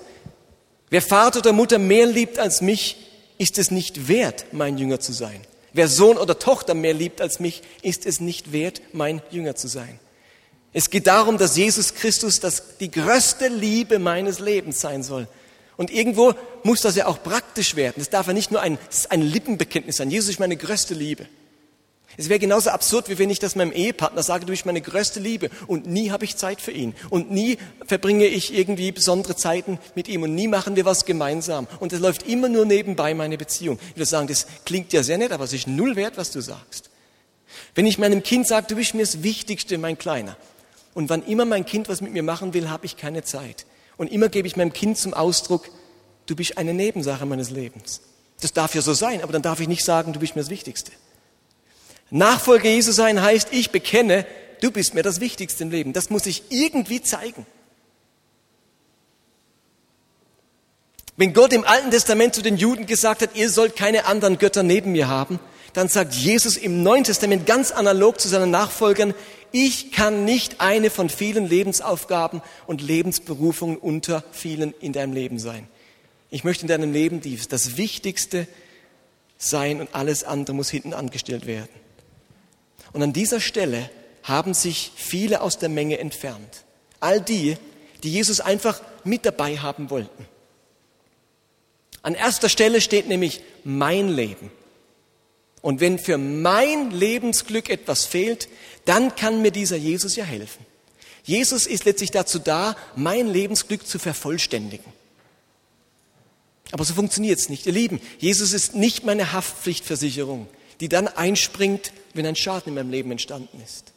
Wer 0.90 1.02
Vater 1.02 1.38
oder 1.38 1.52
Mutter 1.52 1.78
mehr 1.78 2.06
liebt 2.06 2.38
als 2.38 2.61
mich, 2.61 2.96
ist 3.38 3.58
es 3.58 3.70
nicht 3.70 4.08
wert, 4.08 4.46
mein 4.52 4.76
Jünger 4.76 4.98
zu 4.98 5.12
sein. 5.12 5.40
Wer 5.72 5.88
Sohn 5.88 6.18
oder 6.18 6.38
Tochter 6.38 6.74
mehr 6.74 6.94
liebt 6.94 7.20
als 7.20 7.40
mich, 7.40 7.62
ist 7.82 8.04
es 8.04 8.20
nicht 8.20 8.52
wert, 8.52 8.82
mein 8.92 9.22
Jünger 9.30 9.54
zu 9.54 9.68
sein. 9.68 9.98
Es 10.72 10.90
geht 10.90 11.06
darum, 11.06 11.38
dass 11.38 11.56
Jesus 11.56 11.94
Christus 11.94 12.40
das, 12.40 12.78
die 12.78 12.90
größte 12.90 13.48
Liebe 13.48 13.98
meines 13.98 14.38
Lebens 14.38 14.80
sein 14.80 15.02
soll. 15.02 15.28
Und 15.76 15.90
irgendwo 15.90 16.35
muss 16.62 16.82
das 16.82 16.96
ja 16.96 17.06
auch 17.06 17.22
praktisch 17.22 17.76
werden. 17.76 18.00
Es 18.00 18.11
darf 18.11 18.26
ja 18.26 18.32
nicht 18.32 18.50
nur 18.50 18.61
ein, 18.61 18.78
ein 19.08 19.22
Lippenbekenntnis 19.22 19.96
sein. 19.96 20.11
Jesus 20.11 20.30
ist 20.30 20.40
meine 20.40 20.56
größte 20.56 20.94
Liebe. 20.94 21.26
Es 22.18 22.28
wäre 22.28 22.38
genauso 22.38 22.68
absurd, 22.70 23.08
wie 23.08 23.18
wenn 23.18 23.30
ich 23.30 23.38
das 23.38 23.56
meinem 23.56 23.72
Ehepartner 23.72 24.22
sage, 24.22 24.44
du 24.44 24.52
bist 24.52 24.66
meine 24.66 24.82
größte 24.82 25.18
Liebe 25.18 25.48
und 25.66 25.87
nie 25.87 26.11
habe 26.11 26.26
ich 26.26 26.37
Zeit 26.37 26.61
für 26.61 26.70
ihn 26.70 26.94
und 27.08 27.30
nie 27.30 27.56
verbringe 27.87 28.26
ich 28.26 28.52
irgendwie 28.52 28.92
besondere 28.92 29.35
Zeiten 29.35 29.78
mit 29.94 30.08
ihm 30.08 30.22
und 30.22 30.35
nie 30.35 30.46
machen 30.46 30.76
wir 30.76 30.85
was 30.85 31.06
gemeinsam 31.06 31.66
und 31.80 31.92
es 31.94 32.00
läuft 32.00 32.28
immer 32.28 32.50
nur 32.50 32.66
nebenbei 32.66 33.14
meine 33.14 33.38
Beziehung. 33.38 33.78
Ich 33.90 33.96
würde 33.96 34.04
sagen, 34.04 34.26
das 34.26 34.46
klingt 34.66 34.92
ja 34.92 35.02
sehr 35.02 35.16
nett, 35.16 35.32
aber 35.32 35.44
es 35.44 35.54
ist 35.54 35.66
null 35.66 35.96
wert, 35.96 36.18
was 36.18 36.30
du 36.30 36.42
sagst. 36.42 36.90
Wenn 37.74 37.87
ich 37.87 37.98
meinem 37.98 38.22
Kind 38.22 38.46
sage, 38.46 38.66
du 38.68 38.76
bist 38.76 38.92
mir 38.92 39.02
das 39.02 39.22
Wichtigste, 39.22 39.78
mein 39.78 39.96
Kleiner, 39.96 40.37
und 40.94 41.08
wann 41.08 41.24
immer 41.24 41.46
mein 41.46 41.64
Kind 41.64 41.88
was 41.88 42.02
mit 42.02 42.12
mir 42.12 42.22
machen 42.22 42.52
will, 42.52 42.68
habe 42.68 42.85
ich 42.85 42.98
keine 42.98 43.22
Zeit. 43.24 43.64
Und 43.96 44.11
immer 44.11 44.28
gebe 44.28 44.48
ich 44.48 44.57
meinem 44.57 44.72
Kind 44.72 44.98
zum 44.98 45.14
Ausdruck, 45.14 45.68
du 46.26 46.37
bist 46.37 46.59
eine 46.59 46.74
Nebensache 46.74 47.26
meines 47.26 47.50
Lebens. 47.50 48.00
Das 48.40 48.52
darf 48.52 48.74
ja 48.74 48.83
so 48.83 48.92
sein, 48.92 49.22
aber 49.22 49.33
dann 49.33 49.42
darf 49.42 49.61
ich 49.61 49.68
nicht 49.68 49.85
sagen, 49.85 50.12
du 50.12 50.20
bist 50.20 50.35
mir 50.35 50.42
das 50.42 50.50
Wichtigste. 50.50 50.92
Nachfolger 52.11 52.68
Jesu 52.68 52.92
sein 52.92 53.22
heißt, 53.22 53.48
ich 53.52 53.70
bekenne, 53.70 54.26
du 54.61 54.70
bist 54.70 54.94
mir 54.94 55.02
das 55.02 55.20
Wichtigste 55.20 55.64
im 55.64 55.70
Leben. 55.70 55.92
Das 55.92 56.11
muss 56.11 56.26
ich 56.26 56.44
irgendwie 56.50 57.00
zeigen. 57.00 57.46
Wenn 61.16 61.35
Gott 61.35 61.52
im 61.52 61.64
Alten 61.64 61.90
Testament 61.90 62.35
zu 62.35 62.42
den 62.42 62.57
Juden 62.57 62.87
gesagt 62.87 63.22
hat, 63.22 63.37
ihr 63.37 63.50
sollt 63.50 63.76
keine 63.76 64.07
anderen 64.07 64.38
Götter 64.38 64.62
neben 64.62 64.92
mir 64.92 65.09
haben, 65.09 65.38
dann 65.72 65.88
sagt 65.88 66.14
Jesus 66.14 66.57
im 66.57 66.83
Neuen 66.83 67.05
Testament 67.05 67.46
ganz 67.46 67.70
analog 67.70 68.20
zu 68.20 68.28
seinen 68.28 68.50
Nachfolgern, 68.50 69.14
ich 69.52 69.92
kann 69.92 70.24
nicht 70.24 70.60
eine 70.60 70.90
von 70.90 71.08
vielen 71.08 71.48
Lebensaufgaben 71.48 72.42
und 72.66 72.82
Lebensberufungen 72.82 73.76
unter 73.76 74.24
vielen 74.32 74.74
in 74.80 74.92
deinem 74.92 75.12
Leben 75.12 75.38
sein. 75.38 75.68
Ich 76.30 76.44
möchte 76.44 76.62
in 76.62 76.68
deinem 76.68 76.92
Leben 76.92 77.20
das 77.48 77.76
Wichtigste 77.76 78.48
sein 79.38 79.80
und 79.80 79.94
alles 79.94 80.24
andere 80.24 80.56
muss 80.56 80.70
hinten 80.70 80.94
angestellt 80.94 81.46
werden. 81.46 81.68
Und 82.92 83.02
an 83.02 83.12
dieser 83.12 83.40
Stelle 83.40 83.90
haben 84.22 84.54
sich 84.54 84.92
viele 84.96 85.40
aus 85.40 85.58
der 85.58 85.68
Menge 85.68 85.98
entfernt. 85.98 86.64
All 87.00 87.20
die, 87.20 87.56
die 88.02 88.12
Jesus 88.12 88.40
einfach 88.40 88.80
mit 89.04 89.26
dabei 89.26 89.58
haben 89.58 89.90
wollten. 89.90 90.26
An 92.02 92.14
erster 92.14 92.48
Stelle 92.48 92.80
steht 92.80 93.08
nämlich 93.08 93.42
mein 93.64 94.08
Leben. 94.08 94.50
Und 95.62 95.81
wenn 95.81 95.98
für 95.98 96.18
mein 96.18 96.90
Lebensglück 96.90 97.70
etwas 97.70 98.05
fehlt, 98.05 98.48
dann 98.85 99.14
kann 99.16 99.40
mir 99.40 99.53
dieser 99.53 99.77
Jesus 99.77 100.16
ja 100.16 100.25
helfen. 100.25 100.66
Jesus 101.25 101.66
ist 101.66 101.85
letztlich 101.85 102.11
dazu 102.11 102.38
da, 102.38 102.77
mein 102.96 103.29
Lebensglück 103.29 103.87
zu 103.87 103.98
vervollständigen. 103.98 104.92
Aber 106.72 106.85
so 106.85 106.94
funktioniert 106.94 107.38
es 107.38 107.48
nicht. 107.48 107.66
Ihr 107.66 107.72
Lieben, 107.72 108.01
Jesus 108.18 108.53
ist 108.53 108.75
nicht 108.75 109.05
meine 109.05 109.33
Haftpflichtversicherung 109.33 110.48
die 110.83 110.88
dann 110.88 111.07
einspringt, 111.07 111.92
wenn 112.12 112.27
ein 112.27 112.35
Schaden 112.35 112.70
in 112.70 112.75
meinem 112.75 112.90
Leben 112.90 113.12
entstanden 113.12 113.62
ist. 113.64 113.92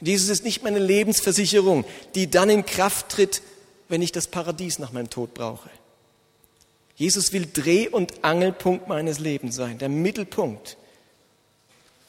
Jesus 0.00 0.30
ist 0.30 0.44
nicht 0.44 0.62
meine 0.62 0.78
Lebensversicherung, 0.78 1.84
die 2.14 2.30
dann 2.30 2.48
in 2.48 2.64
Kraft 2.64 3.10
tritt, 3.10 3.42
wenn 3.90 4.00
ich 4.00 4.12
das 4.12 4.26
Paradies 4.26 4.78
nach 4.78 4.92
meinem 4.92 5.10
Tod 5.10 5.34
brauche. 5.34 5.68
Jesus 6.96 7.34
will 7.34 7.46
Dreh- 7.52 7.88
und 7.88 8.24
Angelpunkt 8.24 8.88
meines 8.88 9.18
Lebens 9.18 9.56
sein, 9.56 9.76
der 9.76 9.90
Mittelpunkt. 9.90 10.78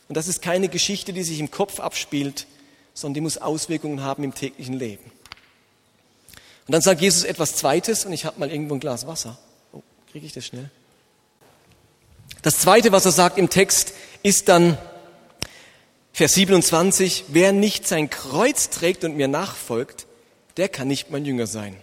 Und 0.08 0.16
das 0.16 0.28
ist 0.28 0.42
keine 0.42 0.70
Geschichte, 0.70 1.14
die 1.14 1.24
sich 1.24 1.40
im 1.40 1.52
Kopf 1.52 1.80
abspielt, 1.80 2.48
sondern 2.94 3.16
die 3.16 3.22
muss 3.22 3.38
Auswirkungen 3.38 4.02
haben 4.02 4.24
im 4.24 4.34
täglichen 4.34 4.74
Leben. 4.74 5.12
Und 6.68 6.74
dann 6.74 6.82
sagt 6.82 7.02
Jesus 7.02 7.24
etwas 7.24 7.56
Zweites, 7.56 8.06
und 8.06 8.14
ich 8.14 8.26
habe 8.26 8.40
mal 8.40 8.52
irgendwo 8.52 8.74
ein 8.74 8.80
Glas 8.80 9.08
Wasser. 9.08 9.38
Oh, 9.72 9.82
kriege 10.12 10.26
ich 10.26 10.34
das 10.34 10.46
schnell? 10.46 10.70
Das 12.42 12.60
zweite, 12.60 12.92
was 12.92 13.06
er 13.06 13.12
sagt 13.12 13.38
im 13.38 13.50
Text, 13.50 13.94
ist 14.24 14.50
dann 14.50 14.78
Vers 16.14 16.34
27, 16.34 17.26
wer 17.28 17.52
nicht 17.52 17.88
sein 17.88 18.10
Kreuz 18.10 18.70
trägt 18.70 19.04
und 19.04 19.16
mir 19.16 19.28
nachfolgt, 19.28 20.08
der 20.58 20.68
kann 20.68 20.88
nicht 20.88 21.12
mein 21.12 21.26
Jünger 21.26 21.46
sein. 21.46 21.78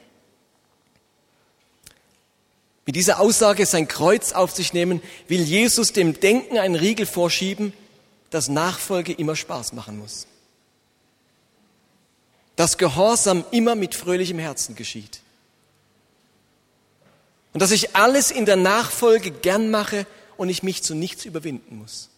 Mit 2.86 2.96
dieser 2.96 3.20
Aussage, 3.20 3.64
sein 3.64 3.88
Kreuz 3.88 4.32
auf 4.32 4.50
sich 4.50 4.72
nehmen, 4.72 5.00
will 5.28 5.42
Jesus 5.42 5.92
dem 5.92 6.18
Denken 6.20 6.58
einen 6.58 6.74
Riegel 6.74 7.06
vorschieben, 7.06 7.72
dass 8.34 8.48
Nachfolge 8.48 9.12
immer 9.12 9.36
Spaß 9.36 9.74
machen 9.74 9.96
muss. 9.96 10.26
Dass 12.56 12.78
Gehorsam 12.78 13.44
immer 13.52 13.76
mit 13.76 13.94
fröhlichem 13.94 14.40
Herzen 14.40 14.74
geschieht. 14.74 15.20
Und 17.52 17.62
dass 17.62 17.70
ich 17.70 17.94
alles 17.94 18.32
in 18.32 18.44
der 18.44 18.56
Nachfolge 18.56 19.30
gern 19.30 19.70
mache 19.70 20.04
und 20.36 20.48
ich 20.48 20.64
mich 20.64 20.82
zu 20.82 20.96
nichts 20.96 21.24
überwinden 21.24 21.78
muss. 21.78 22.08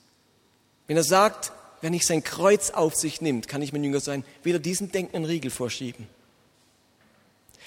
Wenn 0.87 0.96
er 0.96 1.05
sagt, 1.05 1.52
wer 1.83 1.90
nicht 1.90 2.07
sein 2.07 2.24
Kreuz 2.24 2.70
auf 2.70 2.94
sich 2.94 3.20
nimmt, 3.20 3.46
kann 3.46 3.61
ich 3.61 3.74
mein 3.74 3.85
Jünger 3.85 4.00
sein, 4.00 4.24
will 4.42 4.55
er 4.55 4.59
diesem 4.59 4.90
Denken 4.90 5.16
einen 5.16 5.26
Riegel 5.26 5.50
vorschieben. 5.50 6.09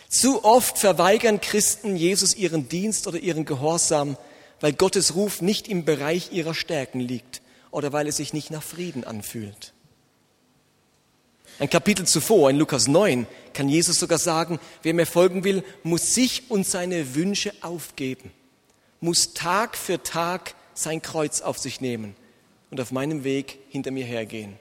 Zu 0.07 0.43
oft 0.43 0.79
verweigern 0.79 1.39
Christen 1.39 1.95
Jesus 1.95 2.33
ihren 2.35 2.67
Dienst 2.67 3.05
oder 3.05 3.19
ihren 3.19 3.45
Gehorsam, 3.45 4.17
weil 4.59 4.73
Gottes 4.73 5.13
Ruf 5.13 5.39
nicht 5.39 5.67
im 5.67 5.85
Bereich 5.85 6.31
ihrer 6.31 6.55
Stärken 6.55 6.99
liegt 6.99 7.43
oder 7.71 7.93
weil 7.93 8.07
es 8.07 8.17
sich 8.17 8.33
nicht 8.33 8.51
nach 8.51 8.63
Frieden 8.63 9.03
anfühlt. 9.03 9.73
Ein 11.59 11.69
Kapitel 11.69 12.07
zuvor, 12.07 12.49
in 12.49 12.57
Lukas 12.57 12.87
9, 12.87 13.27
kann 13.53 13.67
Jesus 13.67 13.99
sogar 13.99 14.17
sagen, 14.17 14.59
wer 14.81 14.93
mir 14.93 15.05
folgen 15.05 15.43
will, 15.43 15.63
muss 15.83 16.13
sich 16.13 16.49
und 16.49 16.65
seine 16.65 17.15
Wünsche 17.15 17.51
aufgeben 17.61 18.31
muss 19.01 19.33
Tag 19.33 19.77
für 19.77 20.01
Tag 20.03 20.55
sein 20.73 21.01
Kreuz 21.01 21.41
auf 21.41 21.57
sich 21.57 21.81
nehmen 21.81 22.15
und 22.71 22.79
auf 22.79 22.91
meinem 22.91 23.23
Weg 23.23 23.59
hinter 23.69 23.91
mir 23.91 24.05
hergehen. 24.05 24.57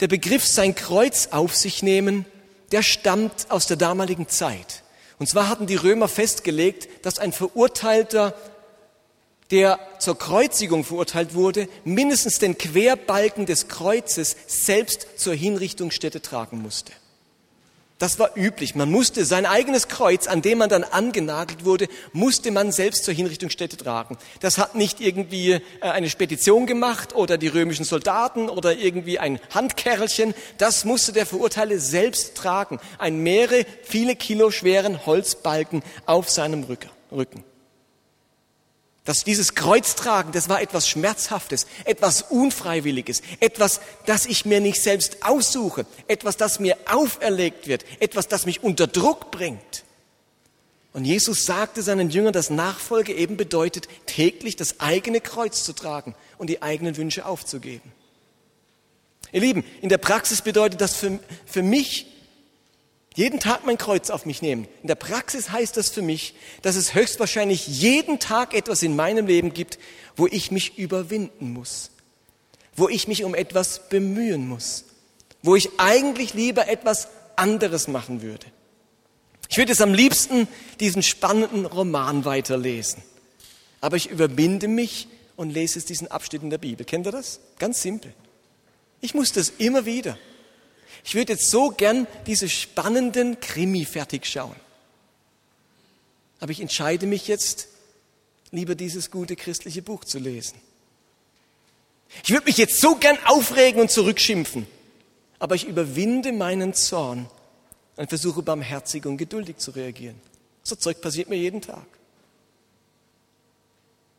Der 0.00 0.08
Begriff 0.08 0.46
sein 0.46 0.74
Kreuz 0.74 1.28
auf 1.28 1.56
sich 1.56 1.82
nehmen, 1.82 2.24
der 2.70 2.82
stammt 2.82 3.50
aus 3.50 3.66
der 3.66 3.76
damaligen 3.76 4.28
Zeit. 4.28 4.84
Und 5.18 5.28
zwar 5.28 5.48
hatten 5.48 5.66
die 5.66 5.74
Römer 5.74 6.06
festgelegt, 6.06 7.04
dass 7.04 7.18
ein 7.18 7.32
Verurteilter, 7.32 8.34
der 9.50 9.78
zur 9.98 10.18
Kreuzigung 10.18 10.84
verurteilt 10.84 11.34
wurde, 11.34 11.68
mindestens 11.84 12.38
den 12.38 12.58
Querbalken 12.58 13.46
des 13.46 13.68
Kreuzes 13.68 14.36
selbst 14.46 15.08
zur 15.16 15.34
Hinrichtungsstätte 15.34 16.20
tragen 16.20 16.60
musste. 16.60 16.92
Das 17.98 18.20
war 18.20 18.36
üblich. 18.36 18.76
Man 18.76 18.92
musste 18.92 19.24
sein 19.24 19.44
eigenes 19.44 19.88
Kreuz, 19.88 20.28
an 20.28 20.40
dem 20.40 20.58
man 20.58 20.68
dann 20.68 20.84
angenagelt 20.84 21.64
wurde, 21.64 21.88
musste 22.12 22.52
man 22.52 22.70
selbst 22.70 23.04
zur 23.04 23.12
Hinrichtungsstätte 23.12 23.76
tragen. 23.76 24.16
Das 24.38 24.56
hat 24.56 24.76
nicht 24.76 25.00
irgendwie 25.00 25.54
äh, 25.54 25.60
eine 25.80 26.08
Spedition 26.08 26.66
gemacht 26.66 27.16
oder 27.16 27.38
die 27.38 27.48
römischen 27.48 27.84
Soldaten 27.84 28.48
oder 28.48 28.76
irgendwie 28.76 29.18
ein 29.18 29.40
Handkerlchen. 29.52 30.34
Das 30.58 30.84
musste 30.84 31.12
der 31.12 31.26
Verurteilte 31.26 31.80
selbst 31.80 32.36
tragen. 32.36 32.78
Ein 32.98 33.18
mehrere, 33.18 33.66
viele 33.82 34.14
Kilo 34.14 34.52
schweren 34.52 35.04
Holzbalken 35.04 35.82
auf 36.06 36.30
seinem 36.30 36.64
Rücken. 37.10 37.42
Dass 39.08 39.24
dieses 39.24 39.54
Kreuztragen, 39.54 40.32
das 40.32 40.50
war 40.50 40.60
etwas 40.60 40.86
Schmerzhaftes, 40.86 41.66
etwas 41.86 42.20
Unfreiwilliges, 42.20 43.22
etwas, 43.40 43.80
das 44.04 44.26
ich 44.26 44.44
mir 44.44 44.60
nicht 44.60 44.82
selbst 44.82 45.24
aussuche, 45.24 45.86
etwas, 46.08 46.36
das 46.36 46.60
mir 46.60 46.76
auferlegt 46.84 47.68
wird, 47.68 47.86
etwas, 48.00 48.28
das 48.28 48.44
mich 48.44 48.62
unter 48.62 48.86
Druck 48.86 49.30
bringt. 49.30 49.84
Und 50.92 51.06
Jesus 51.06 51.46
sagte 51.46 51.80
seinen 51.80 52.10
Jüngern, 52.10 52.34
dass 52.34 52.50
Nachfolge 52.50 53.14
eben 53.14 53.38
bedeutet, 53.38 53.88
täglich 54.04 54.56
das 54.56 54.78
eigene 54.78 55.22
Kreuz 55.22 55.64
zu 55.64 55.72
tragen 55.72 56.14
und 56.36 56.50
die 56.50 56.60
eigenen 56.60 56.98
Wünsche 56.98 57.24
aufzugeben. 57.24 57.90
Ihr 59.32 59.40
Lieben, 59.40 59.64
in 59.80 59.88
der 59.88 59.96
Praxis 59.96 60.42
bedeutet 60.42 60.82
das 60.82 60.94
für, 60.94 61.18
für 61.46 61.62
mich 61.62 62.08
jeden 63.18 63.40
Tag 63.40 63.66
mein 63.66 63.78
Kreuz 63.78 64.10
auf 64.10 64.26
mich 64.26 64.42
nehmen. 64.42 64.68
In 64.80 64.86
der 64.86 64.94
Praxis 64.94 65.50
heißt 65.50 65.76
das 65.76 65.88
für 65.90 66.02
mich, 66.02 66.34
dass 66.62 66.76
es 66.76 66.94
höchstwahrscheinlich 66.94 67.66
jeden 67.66 68.20
Tag 68.20 68.54
etwas 68.54 68.84
in 68.84 68.94
meinem 68.94 69.26
Leben 69.26 69.52
gibt, 69.52 69.80
wo 70.14 70.28
ich 70.28 70.52
mich 70.52 70.78
überwinden 70.78 71.52
muss, 71.52 71.90
wo 72.76 72.88
ich 72.88 73.08
mich 73.08 73.24
um 73.24 73.34
etwas 73.34 73.88
bemühen 73.88 74.46
muss, 74.46 74.84
wo 75.42 75.56
ich 75.56 75.68
eigentlich 75.78 76.34
lieber 76.34 76.68
etwas 76.68 77.08
anderes 77.34 77.88
machen 77.88 78.22
würde. 78.22 78.46
Ich 79.48 79.58
würde 79.58 79.72
es 79.72 79.80
am 79.80 79.94
liebsten 79.94 80.46
diesen 80.78 81.02
spannenden 81.02 81.66
Roman 81.66 82.24
weiterlesen, 82.24 83.02
aber 83.80 83.96
ich 83.96 84.10
überwinde 84.10 84.68
mich 84.68 85.08
und 85.34 85.50
lese 85.50 85.80
es 85.80 85.86
diesen 85.86 86.06
Abschnitt 86.06 86.44
in 86.44 86.50
der 86.50 86.58
Bibel. 86.58 86.86
Kennt 86.86 87.04
ihr 87.04 87.12
das? 87.12 87.40
Ganz 87.58 87.82
simpel. 87.82 88.14
Ich 89.00 89.12
muss 89.12 89.32
das 89.32 89.48
immer 89.58 89.86
wieder. 89.86 90.16
Ich 91.08 91.14
würde 91.14 91.32
jetzt 91.32 91.48
so 91.48 91.70
gern 91.70 92.06
diese 92.26 92.50
spannenden 92.50 93.40
Krimi 93.40 93.86
fertig 93.86 94.26
schauen. 94.26 94.54
Aber 96.38 96.52
ich 96.52 96.60
entscheide 96.60 97.06
mich 97.06 97.28
jetzt, 97.28 97.68
lieber 98.50 98.74
dieses 98.74 99.10
gute 99.10 99.34
christliche 99.34 99.80
Buch 99.80 100.04
zu 100.04 100.18
lesen. 100.18 100.60
Ich 102.24 102.28
würde 102.28 102.44
mich 102.44 102.58
jetzt 102.58 102.78
so 102.82 102.96
gern 102.96 103.16
aufregen 103.24 103.80
und 103.80 103.90
zurückschimpfen, 103.90 104.66
aber 105.38 105.54
ich 105.54 105.64
überwinde 105.64 106.30
meinen 106.32 106.74
Zorn 106.74 107.30
und 107.96 108.10
versuche 108.10 108.42
barmherzig 108.42 109.06
und 109.06 109.16
geduldig 109.16 109.56
zu 109.56 109.70
reagieren. 109.70 110.20
So 110.62 110.76
Zeug 110.76 111.00
passiert 111.00 111.30
mir 111.30 111.36
jeden 111.36 111.62
Tag. 111.62 111.86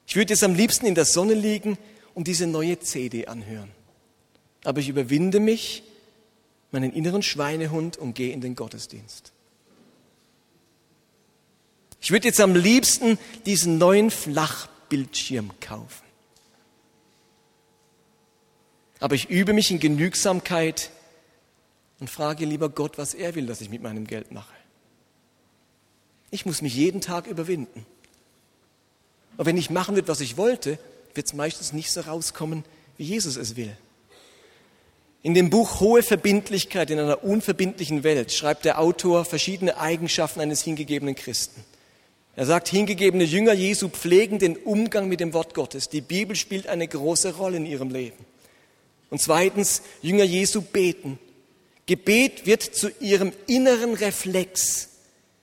Ich 0.08 0.16
würde 0.16 0.34
jetzt 0.34 0.44
am 0.44 0.56
liebsten 0.56 0.88
in 0.88 0.96
der 0.96 1.06
Sonne 1.06 1.36
liegen 1.36 1.78
und 2.16 2.26
diese 2.28 2.48
neue 2.48 2.80
CD 2.80 3.28
anhören. 3.28 3.70
Aber 4.64 4.80
ich 4.80 4.90
überwinde 4.90 5.40
mich, 5.40 5.84
meinen 6.72 6.94
inneren 6.94 7.24
Schweinehund 7.24 7.98
und 7.98 8.14
gehe 8.14 8.34
in 8.34 8.42
den 8.42 8.56
Gottesdienst. 8.56 9.32
Ich 12.02 12.12
würde 12.12 12.28
jetzt 12.28 12.40
am 12.40 12.56
liebsten 12.56 13.18
diesen 13.46 13.78
neuen 13.78 14.10
Flachbildschirm 14.12 15.52
kaufen. 15.60 16.06
Aber 19.00 19.16
ich 19.16 19.30
übe 19.30 19.54
mich 19.54 19.72
in 19.72 19.80
Genügsamkeit 19.80 20.92
und 22.00 22.10
frage 22.10 22.46
lieber 22.46 22.70
Gott, 22.70 22.98
was 22.98 23.14
er 23.14 23.36
will, 23.36 23.46
dass 23.46 23.62
ich 23.62 23.70
mit 23.70 23.82
meinem 23.82 24.08
Geld 24.08 24.32
mache. 24.32 24.54
Ich 26.32 26.46
muss 26.46 26.62
mich 26.62 26.76
jeden 26.76 27.02
Tag 27.02 27.28
überwinden. 27.28 27.86
Und 29.38 29.46
wenn 29.46 29.58
ich 29.58 29.70
machen 29.70 29.96
würde, 29.96 30.08
was 30.08 30.22
ich 30.22 30.38
wollte, 30.38 30.78
wird 31.14 31.28
es 31.28 31.34
meistens 31.34 31.74
nicht 31.74 31.92
so 31.92 32.02
rauskommen, 32.02 32.64
wie 32.98 33.06
Jesus 33.06 33.36
es 33.36 33.56
will. 33.56 33.76
In 35.22 35.34
dem 35.34 35.50
Buch 35.50 35.82
Hohe 35.82 36.02
Verbindlichkeit 36.02 36.90
in 36.90 37.00
einer 37.00 37.24
unverbindlichen 37.26 38.04
Welt 38.04 38.32
schreibt 38.32 38.64
der 38.64 38.80
Autor 38.80 39.26
verschiedene 39.26 39.78
Eigenschaften 39.78 40.40
eines 40.40 40.64
hingegebenen 40.64 41.16
Christen. 41.16 41.64
Er 42.38 42.46
sagt, 42.46 42.70
hingegebene 42.70 43.26
Jünger 43.26 43.52
Jesu 43.52 43.90
pflegen 43.90 44.40
den 44.40 44.56
Umgang 44.56 45.10
mit 45.10 45.20
dem 45.20 45.34
Wort 45.34 45.54
Gottes. 45.54 45.90
Die 45.90 46.00
Bibel 46.00 46.38
spielt 46.38 46.68
eine 46.68 46.88
große 46.88 47.36
Rolle 47.36 47.58
in 47.58 47.66
ihrem 47.66 47.90
Leben. 47.90 48.26
Und 49.10 49.20
zweitens, 49.20 49.82
Jünger 50.02 50.24
Jesu 50.24 50.62
beten. 50.62 51.20
Gebet 51.86 52.46
wird 52.46 52.64
zu 52.64 52.90
ihrem 53.02 53.34
inneren 53.46 53.96
Reflex 53.96 54.88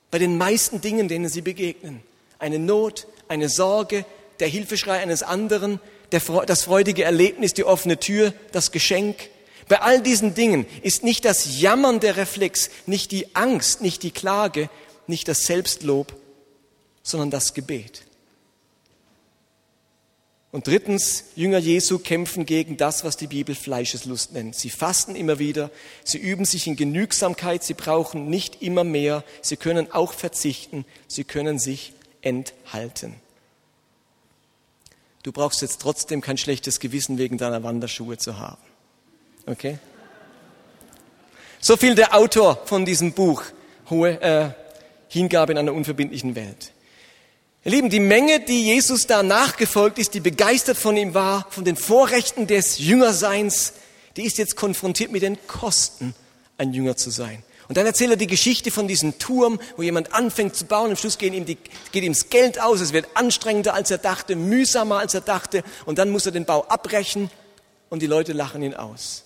bei 0.09 0.17
den 0.17 0.39
meisten 0.39 0.81
Dingen, 0.81 1.07
denen 1.07 1.29
sie 1.29 1.41
begegnen. 1.41 2.01
Eine 2.39 2.57
Not, 2.57 3.05
eine 3.27 3.47
Sorge, 3.47 4.05
der 4.39 4.47
Hilfeschrei 4.47 4.99
eines 4.99 5.21
anderen, 5.21 5.79
das 6.09 6.63
freudige 6.63 7.03
Erlebnis, 7.03 7.53
die 7.53 7.65
offene 7.65 7.99
Tür, 7.99 8.33
das 8.51 8.71
Geschenk. 8.71 9.29
Bei 9.67 9.81
all 9.81 10.01
diesen 10.01 10.33
Dingen 10.33 10.65
ist 10.81 11.03
nicht 11.03 11.25
das 11.25 11.59
Jammern 11.59 11.99
der 11.99 12.17
Reflex, 12.17 12.69
nicht 12.85 13.11
die 13.11 13.35
Angst, 13.35 13.81
nicht 13.81 14.03
die 14.03 14.11
Klage, 14.11 14.69
nicht 15.07 15.27
das 15.27 15.45
Selbstlob, 15.45 16.15
sondern 17.03 17.31
das 17.31 17.53
Gebet. 17.53 18.03
Und 20.51 20.67
drittens, 20.67 21.25
Jünger 21.35 21.57
Jesu 21.57 21.99
kämpfen 21.99 22.45
gegen 22.45 22.77
das, 22.77 23.03
was 23.03 23.17
die 23.17 23.27
Bibel 23.27 23.53
Fleischeslust 23.53 24.31
nennt. 24.31 24.55
Sie 24.55 24.69
fasten 24.69 25.15
immer 25.15 25.39
wieder, 25.39 25.69
sie 26.05 26.17
üben 26.17 26.45
sich 26.45 26.67
in 26.67 26.77
Genügsamkeit, 26.77 27.63
sie 27.63 27.73
brauchen 27.73 28.29
nicht 28.29 28.61
immer 28.61 28.85
mehr, 28.85 29.23
sie 29.41 29.57
können 29.57 29.91
auch 29.91 30.13
verzichten, 30.13 30.85
sie 31.07 31.25
können 31.25 31.59
sich 31.59 31.93
enthalten. 32.21 33.15
Du 35.23 35.33
brauchst 35.33 35.61
jetzt 35.61 35.81
trotzdem 35.81 36.21
kein 36.21 36.37
schlechtes 36.37 36.79
Gewissen 36.79 37.17
wegen 37.17 37.37
deiner 37.37 37.63
Wanderschuhe 37.63 38.17
zu 38.17 38.39
haben. 38.39 38.66
Okay? 39.47 39.79
So 41.59 41.75
viel 41.77 41.95
der 41.95 42.15
Autor 42.15 42.61
von 42.65 42.85
diesem 42.85 43.13
Buch, 43.13 43.43
hohe 43.89 44.21
äh, 44.21 44.49
Hingabe 45.07 45.53
in 45.53 45.57
einer 45.57 45.73
unverbindlichen 45.73 46.35
Welt. 46.35 46.71
Ihr 47.63 47.71
Lieben, 47.71 47.89
die 47.89 47.99
Menge, 47.99 48.39
die 48.41 48.65
Jesus 48.65 49.07
da 49.07 49.23
nachgefolgt 49.23 49.97
ist, 49.99 50.13
die 50.13 50.19
begeistert 50.19 50.77
von 50.77 50.95
ihm 50.95 51.13
war, 51.13 51.47
von 51.49 51.65
den 51.65 51.75
Vorrechten 51.75 52.47
des 52.47 52.77
Jüngerseins, 52.77 53.73
die 54.15 54.23
ist 54.23 54.37
jetzt 54.37 54.55
konfrontiert 54.55 55.11
mit 55.11 55.21
den 55.21 55.37
Kosten, 55.47 56.13
ein 56.57 56.73
Jünger 56.73 56.95
zu 56.95 57.09
sein. 57.09 57.43
Und 57.67 57.75
dann 57.77 57.85
erzählt 57.85 58.11
er 58.11 58.17
die 58.17 58.27
Geschichte 58.27 58.71
von 58.71 58.87
diesem 58.87 59.19
Turm, 59.19 59.59
wo 59.75 59.81
jemand 59.81 60.13
anfängt 60.13 60.55
zu 60.55 60.65
bauen. 60.65 60.91
Am 60.91 60.95
Schluss 60.95 61.17
geht 61.17 61.33
ihm, 61.33 61.45
die, 61.45 61.57
geht 61.91 62.03
ihm 62.03 62.13
das 62.13 62.29
Geld 62.29 62.61
aus. 62.61 62.79
Es 62.79 62.93
wird 62.93 63.07
anstrengender, 63.15 63.73
als 63.73 63.91
er 63.91 63.97
dachte, 63.97 64.37
mühsamer, 64.37 64.99
als 64.99 65.13
er 65.13 65.21
dachte. 65.21 65.63
Und 65.85 65.97
dann 65.97 66.09
muss 66.09 66.25
er 66.25 66.31
den 66.31 66.45
Bau 66.45 66.63
abbrechen 66.69 67.29
und 67.89 68.01
die 68.01 68.07
Leute 68.07 68.31
lachen 68.31 68.63
ihn 68.63 68.73
aus. 68.73 69.25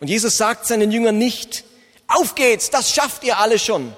Und 0.00 0.08
Jesus 0.08 0.36
sagt 0.36 0.66
seinen 0.66 0.90
Jüngern 0.90 1.18
nicht, 1.18 1.64
auf 2.08 2.34
geht's, 2.34 2.70
das 2.70 2.92
schafft 2.92 3.24
ihr 3.24 3.38
alle 3.38 3.58
schon. 3.58 3.94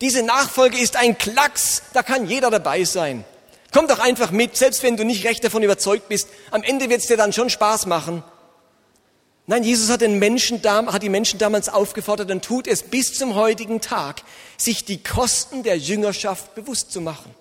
Diese 0.00 0.22
Nachfolge 0.22 0.78
ist 0.78 0.96
ein 0.96 1.16
Klacks, 1.16 1.82
da 1.92 2.02
kann 2.02 2.26
jeder 2.26 2.50
dabei 2.50 2.84
sein. 2.84 3.24
Komm 3.72 3.88
doch 3.88 3.98
einfach 3.98 4.30
mit, 4.30 4.56
selbst 4.56 4.82
wenn 4.82 4.96
du 4.96 5.04
nicht 5.04 5.24
recht 5.26 5.44
davon 5.44 5.62
überzeugt 5.62 6.08
bist. 6.08 6.28
Am 6.50 6.62
Ende 6.62 6.88
wird 6.88 7.00
es 7.00 7.08
dir 7.08 7.16
dann 7.16 7.32
schon 7.32 7.50
Spaß 7.50 7.86
machen. 7.86 8.22
Nein, 9.48 9.62
Jesus 9.62 9.90
hat, 9.90 10.00
den 10.00 10.18
Menschen, 10.18 10.60
hat 10.64 11.02
die 11.02 11.08
Menschen 11.08 11.38
damals 11.38 11.68
aufgefordert 11.68 12.30
und 12.30 12.44
tut 12.44 12.66
es 12.66 12.82
bis 12.82 13.14
zum 13.14 13.36
heutigen 13.36 13.80
Tag, 13.80 14.22
sich 14.56 14.84
die 14.84 15.02
Kosten 15.02 15.62
der 15.62 15.78
Jüngerschaft 15.78 16.54
bewusst 16.54 16.90
zu 16.90 17.00
machen. 17.00 17.32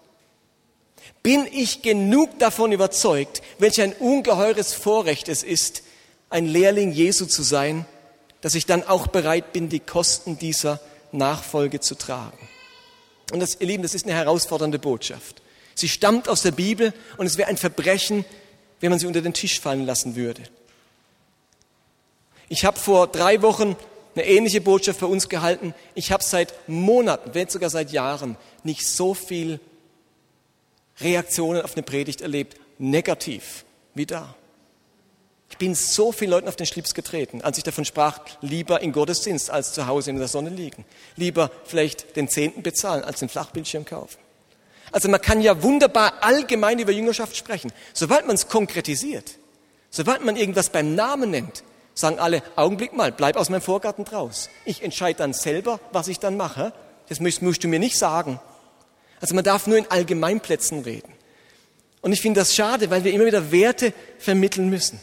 Bin 1.24 1.48
ich 1.52 1.82
genug 1.82 2.38
davon 2.38 2.72
überzeugt, 2.72 3.42
welch 3.58 3.82
ein 3.82 3.94
ungeheures 3.94 4.74
Vorrecht 4.74 5.30
es 5.30 5.42
ist, 5.42 5.82
ein 6.30 6.46
Lehrling 6.46 6.92
Jesu 6.92 7.26
zu 7.26 7.44
sein, 7.44 7.86
dass 8.42 8.56
ich 8.56 8.66
dann 8.66 8.84
auch 8.84 9.08
bereit 9.08 9.54
bin, 9.54 9.70
die 9.70 9.80
Kosten 9.80 10.38
dieser 10.38 10.80
Nachfolge 11.12 11.80
zu 11.80 11.96
tragen. 11.96 12.38
Und 13.32 13.40
das, 13.40 13.60
ihr 13.60 13.68
Lieben, 13.68 13.84
das 13.84 13.96
ist 13.96 14.06
eine 14.06 14.16
herausfordernde 14.16 14.80
Botschaft. 14.80 15.42
Sie 15.74 15.90
stammt 15.90 16.30
aus 16.30 16.42
der 16.42 16.52
Bibel 16.52 16.94
und 17.18 17.26
es 17.26 17.38
wäre 17.38 17.50
ein 17.50 17.58
Verbrechen, 17.58 18.24
wenn 18.80 18.92
man 18.92 19.00
sie 19.00 19.08
unter 19.08 19.22
den 19.22 19.34
Tisch 19.34 19.60
fallen 19.60 19.86
lassen 19.86 20.16
würde. 20.16 20.44
Ich 22.48 22.66
habe 22.66 22.80
vor 22.80 23.08
drei 23.08 23.42
Wochen 23.42 23.76
eine 24.16 24.26
ähnliche 24.26 24.62
Botschaft 24.62 25.00
bei 25.00 25.08
uns 25.08 25.28
gehalten. 25.28 25.74
Ich 25.94 26.12
habe 26.12 26.24
seit 26.24 26.54
Monaten, 26.70 27.32
wenn 27.34 27.50
sogar 27.50 27.70
seit 27.70 27.92
Jahren, 27.92 28.38
nicht 28.64 28.88
so 28.88 29.14
viel 29.14 29.60
Reaktionen 31.00 31.62
auf 31.62 31.74
eine 31.74 31.84
Predigt 31.84 32.22
erlebt, 32.22 32.58
negativ, 32.78 33.66
wie 33.94 34.06
da. 34.06 34.36
Ich 35.50 35.58
bin 35.58 35.76
so 35.76 36.12
vielen 36.12 36.32
Leuten 36.32 36.48
auf 36.48 36.56
den 36.56 36.66
Schlips 36.66 36.94
getreten, 36.94 37.42
als 37.42 37.58
ich 37.58 37.64
davon 37.64 37.86
sprach, 37.86 38.20
lieber 38.42 38.82
in 38.82 38.92
Gottesdienst 38.92 39.50
als 39.50 39.74
zu 39.74 39.88
Hause 39.88 40.10
in 40.10 40.18
der 40.18 40.28
Sonne 40.28 40.50
liegen. 40.50 40.86
Lieber 41.16 41.52
vielleicht 41.66 42.16
den 42.16 42.28
Zehnten 42.28 42.64
bezahlen 42.64 43.04
als 43.04 43.20
den 43.20 43.30
Flachbildschirm 43.30 43.86
kaufen. 43.86 44.18
Also 44.92 45.10
man 45.10 45.22
kann 45.22 45.42
ja 45.42 45.62
wunderbar 45.62 46.14
allgemein 46.22 46.80
über 46.80 46.92
Jüngerschaft 46.92 47.36
sprechen. 47.36 47.72
Sobald 47.94 48.26
man 48.28 48.36
es 48.36 48.48
konkretisiert, 48.48 49.38
sobald 49.90 50.24
man 50.24 50.36
irgendwas 50.36 50.70
beim 50.70 50.96
Namen 50.96 51.32
nennt, 51.32 51.64
sagen 51.94 52.20
alle, 52.20 52.44
Augenblick 52.56 52.94
mal, 52.94 53.12
bleib 53.12 53.38
aus 53.38 53.50
meinem 53.50 53.62
Vorgarten 53.62 54.06
draus. 54.06 54.50
Ich 54.66 54.84
entscheide 54.84 55.20
dann 55.20 55.34
selber, 55.34 55.80
was 55.92 56.08
ich 56.08 56.20
dann 56.20 56.38
mache. 56.38 56.74
Das 57.08 57.20
musst, 57.20 57.42
musst 57.42 57.64
du 57.64 57.68
mir 57.68 57.80
nicht 57.80 57.98
sagen. 57.98 58.40
Also 59.22 59.36
man 59.36 59.44
darf 59.44 59.68
nur 59.68 59.78
in 59.78 59.90
Allgemeinplätzen 59.90 60.82
reden. 60.84 61.14
Und 62.02 62.12
ich 62.12 62.22
finde 62.22 62.42
das 62.42 62.54
schade, 62.54 62.90
weil 62.90 63.04
wir 63.04 63.14
immer 63.14 63.26
wieder 63.26 63.52
Werte 63.52 63.94
vermitteln 64.20 64.70
müssen. 64.70 65.00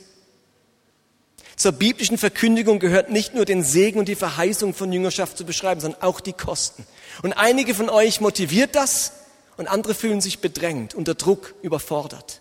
Zur 1.57 1.73
biblischen 1.73 2.19
Verkündigung 2.19 2.79
gehört 2.79 3.11
nicht 3.11 3.35
nur 3.35 3.45
den 3.45 3.62
Segen 3.62 3.99
und 3.99 4.09
die 4.09 4.15
Verheißung 4.15 4.75
von 4.75 4.93
Jüngerschaft 4.93 5.37
zu 5.37 5.45
beschreiben, 5.45 5.81
sondern 5.81 6.03
auch 6.03 6.21
die 6.21 6.33
Kosten. 6.33 6.87
Und 7.23 7.35
einige 7.35 7.75
von 7.75 7.91
euch 7.91 8.21
motiviert 8.21 8.75
das 8.75 9.12
und 9.57 9.69
andere 9.69 9.95
fühlen 9.95 10.21
sich 10.21 10.41
bedrängt, 10.41 10.95
unter 10.95 11.15
Druck, 11.15 11.55
überfordert. 11.62 12.41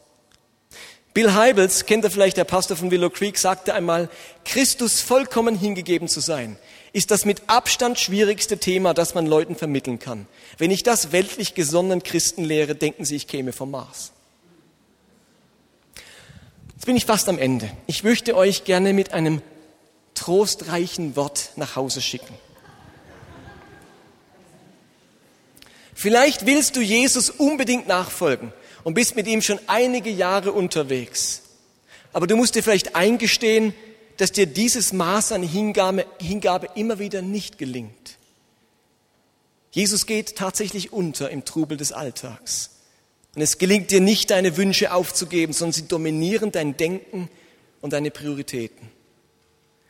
Bill 1.14 1.34
Heibels, 1.34 1.86
kennt 1.86 2.06
ihr 2.06 2.12
vielleicht, 2.12 2.38
der 2.38 2.46
Pastor 2.46 2.78
von 2.78 2.90
Willow 2.90 3.10
Creek, 3.10 3.38
sagte 3.38 3.74
einmal, 3.74 4.10
Christus 4.46 5.02
vollkommen 5.02 5.60
hingegeben 5.60 6.08
zu 6.08 6.22
sein, 6.22 6.58
ist 6.94 7.12
das 7.12 7.26
mit 7.26 7.42
Abstand 7.48 8.00
schwierigste 8.00 8.60
Thema, 8.60 8.94
das 8.94 9.14
man 9.14 9.26
Leuten 9.26 9.58
vermitteln 9.58 10.00
kann. 10.00 10.26
Wenn 10.58 10.72
ich 10.72 10.84
das 10.84 11.12
weltlich 11.12 11.54
gesonnenen 11.54 12.02
Christen 12.02 12.46
lehre, 12.46 12.76
denken 12.76 13.04
sie, 13.04 13.18
ich 13.18 13.28
käme 13.28 13.52
vom 13.52 13.72
Mars. 13.72 14.14
Jetzt 16.82 16.88
bin 16.88 16.98
ich 16.98 17.06
fast 17.06 17.30
am 17.30 17.38
Ende. 17.38 17.70
Ich 17.86 18.04
möchte 18.04 18.36
euch 18.36 18.64
gerne 18.64 18.94
mit 18.94 19.14
einem 19.14 19.44
trostreichen 20.16 21.16
Wort 21.16 21.52
nach 21.56 21.76
Hause 21.76 22.02
schicken. 22.02 22.34
Vielleicht 25.94 26.48
willst 26.48 26.76
du 26.76 26.82
Jesus 26.82 27.30
unbedingt 27.30 27.88
nachfolgen 27.88 28.52
und 28.84 28.96
bist 28.96 29.16
mit 29.16 29.28
ihm 29.28 29.44
schon 29.44 29.60
einige 29.68 30.10
Jahre 30.10 30.54
unterwegs. 30.54 31.44
Aber 32.14 32.26
du 32.26 32.36
musst 32.36 32.56
dir 32.56 32.64
vielleicht 32.64 32.96
eingestehen, 32.96 33.76
dass 34.18 34.32
dir 34.32 34.48
dieses 34.48 34.92
Maß 34.92 35.34
an 35.34 35.44
Hingabe, 35.44 36.08
Hingabe 36.20 36.68
immer 36.74 36.98
wieder 36.98 37.22
nicht 37.22 37.60
gelingt. 37.60 38.18
Jesus 39.70 40.08
geht 40.08 40.36
tatsächlich 40.36 40.92
unter 40.92 41.30
im 41.30 41.46
Trubel 41.46 41.78
des 41.78 41.92
Alltags. 41.92 42.72
Und 43.36 43.42
es 43.42 43.58
gelingt 43.58 43.92
dir 43.92 44.02
nicht, 44.02 44.30
deine 44.30 44.58
Wünsche 44.58 44.94
aufzugeben, 44.94 45.54
sondern 45.54 45.74
sie 45.74 45.88
dominieren 45.88 46.52
dein 46.52 46.76
Denken 46.76 47.30
und 47.80 47.94
deine 47.94 48.12
Prioritäten. 48.12 48.90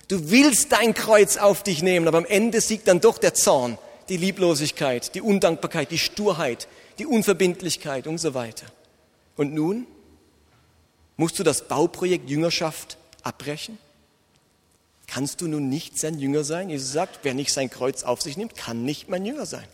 Du 0.07 0.29
willst 0.29 0.71
dein 0.71 0.93
Kreuz 0.93 1.37
auf 1.37 1.63
dich 1.63 1.81
nehmen, 1.81 2.07
aber 2.07 2.19
am 2.19 2.25
Ende 2.25 2.61
siegt 2.61 2.87
dann 2.87 2.99
doch 2.99 3.17
der 3.17 3.33
Zorn, 3.33 3.77
die 4.09 4.17
Lieblosigkeit, 4.17 5.15
die 5.15 5.21
Undankbarkeit, 5.21 5.89
die 5.89 5.97
Sturheit, 5.97 6.67
die 6.99 7.05
Unverbindlichkeit 7.05 8.07
und 8.07 8.17
so 8.17 8.33
weiter. 8.33 8.65
Und 9.37 9.53
nun 9.53 9.87
musst 11.17 11.39
du 11.39 11.43
das 11.43 11.67
Bauprojekt 11.67 12.29
Jüngerschaft 12.29 12.97
abbrechen? 13.23 13.77
Kannst 15.07 15.41
du 15.41 15.47
nun 15.47 15.69
nicht 15.69 15.97
sein 15.97 16.19
Jünger 16.19 16.43
sein? 16.43 16.69
Jesus 16.69 16.91
sagt, 16.91 17.19
wer 17.23 17.33
nicht 17.33 17.53
sein 17.53 17.69
Kreuz 17.69 18.03
auf 18.03 18.21
sich 18.21 18.37
nimmt, 18.37 18.55
kann 18.55 18.83
nicht 18.83 19.09
mein 19.09 19.25
Jünger 19.25 19.45
sein. 19.45 19.67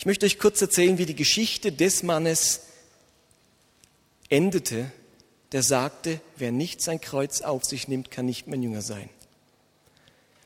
Ich 0.00 0.06
möchte 0.06 0.24
euch 0.24 0.38
kurz 0.38 0.62
erzählen, 0.62 0.96
wie 0.96 1.04
die 1.04 1.14
Geschichte 1.14 1.72
des 1.72 2.02
Mannes 2.02 2.62
endete, 4.30 4.90
der 5.52 5.62
sagte, 5.62 6.22
wer 6.38 6.52
nicht 6.52 6.80
sein 6.80 7.02
Kreuz 7.02 7.42
auf 7.42 7.66
sich 7.66 7.86
nimmt, 7.86 8.10
kann 8.10 8.24
nicht 8.24 8.46
mein 8.46 8.62
Jünger 8.62 8.80
sein. 8.80 9.10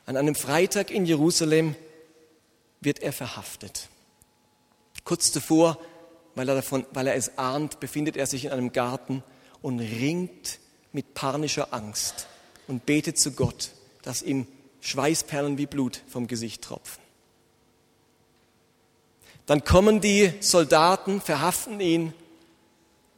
An 0.05 0.17
einem 0.17 0.35
Freitag 0.35 0.91
in 0.91 1.05
Jerusalem 1.05 1.73
wird 2.81 2.99
er 2.99 3.13
verhaftet. 3.13 3.87
Kurz 5.05 5.31
zuvor, 5.31 5.79
weil 6.35 6.49
er, 6.49 6.55
davon, 6.55 6.85
weil 6.91 7.07
er 7.07 7.15
es 7.15 7.37
ahnt, 7.37 7.79
befindet 7.79 8.17
er 8.17 8.27
sich 8.27 8.43
in 8.43 8.51
einem 8.51 8.73
Garten 8.73 9.23
und 9.61 9.79
ringt 9.79 10.59
mit 10.91 11.13
panischer 11.13 11.73
Angst 11.73 12.27
und 12.67 12.85
betet 12.85 13.17
zu 13.17 13.31
Gott, 13.31 13.71
dass 14.01 14.21
ihm 14.21 14.47
Schweißperlen 14.81 15.57
wie 15.57 15.65
Blut 15.65 16.01
vom 16.09 16.27
Gesicht 16.27 16.61
tropfen. 16.61 17.04
Dann 19.45 19.63
kommen 19.63 20.01
die 20.01 20.33
Soldaten, 20.39 21.21
verhaften 21.21 21.79
ihn 21.79 22.13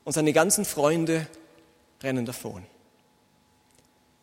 und 0.04 0.14
seine 0.14 0.34
ganzen 0.34 0.66
Freunde 0.66 1.28
rennen 2.04 2.26
davon. 2.26 2.66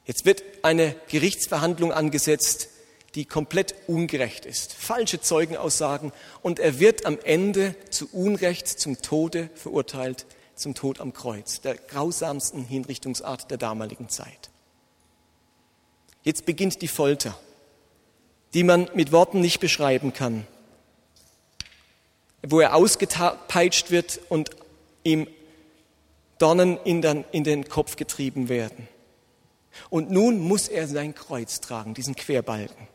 Jetzt 0.07 0.27
wird 0.27 0.43
eine 0.63 0.95
Gerichtsverhandlung 1.09 1.93
angesetzt, 1.93 2.69
die 3.15 3.25
komplett 3.25 3.75
ungerecht 3.87 4.45
ist. 4.45 4.75
Falsche 4.75 5.21
Zeugenaussagen 5.21 6.13
und 6.43 6.59
er 6.59 6.79
wird 6.79 7.07
am 7.07 7.19
Ende 7.23 7.75
zu 7.91 8.09
Unrecht 8.13 8.69
zum 8.69 9.01
Tode 9.01 9.49
verurteilt, 9.55 10.27
zum 10.57 10.75
Tod 10.75 11.01
am 11.01 11.13
Kreuz, 11.13 11.61
der 11.61 11.77
grausamsten 11.77 12.65
Hinrichtungsart 12.65 13.51
der 13.51 13.59
damaligen 13.59 14.09
Zeit. 14.09 14.51
Jetzt 16.23 16.45
beginnt 16.45 16.83
die 16.83 16.89
Folter, 16.89 17.39
die 18.53 18.65
man 18.65 18.91
mit 18.95 19.13
Worten 19.13 19.41
nicht 19.41 19.61
beschreiben 19.61 20.13
kann, 20.13 20.47
wo 22.47 22.61
er 22.61 22.75
ausgepeitscht 22.75 23.91
wird 23.91 24.21
und 24.29 24.51
ihm 25.03 25.27
Dornen 26.39 26.79
in 26.85 27.01
den, 27.01 27.25
in 27.33 27.45
den 27.45 27.69
Kopf 27.69 27.97
getrieben 27.97 28.49
werden. 28.49 28.89
Und 29.91 30.11
nun 30.11 30.39
muss 30.39 30.69
er 30.69 30.87
sein 30.87 31.15
Kreuz 31.15 31.61
tragen, 31.61 31.95
diesen 31.95 32.17
Querbalken. 32.17 32.89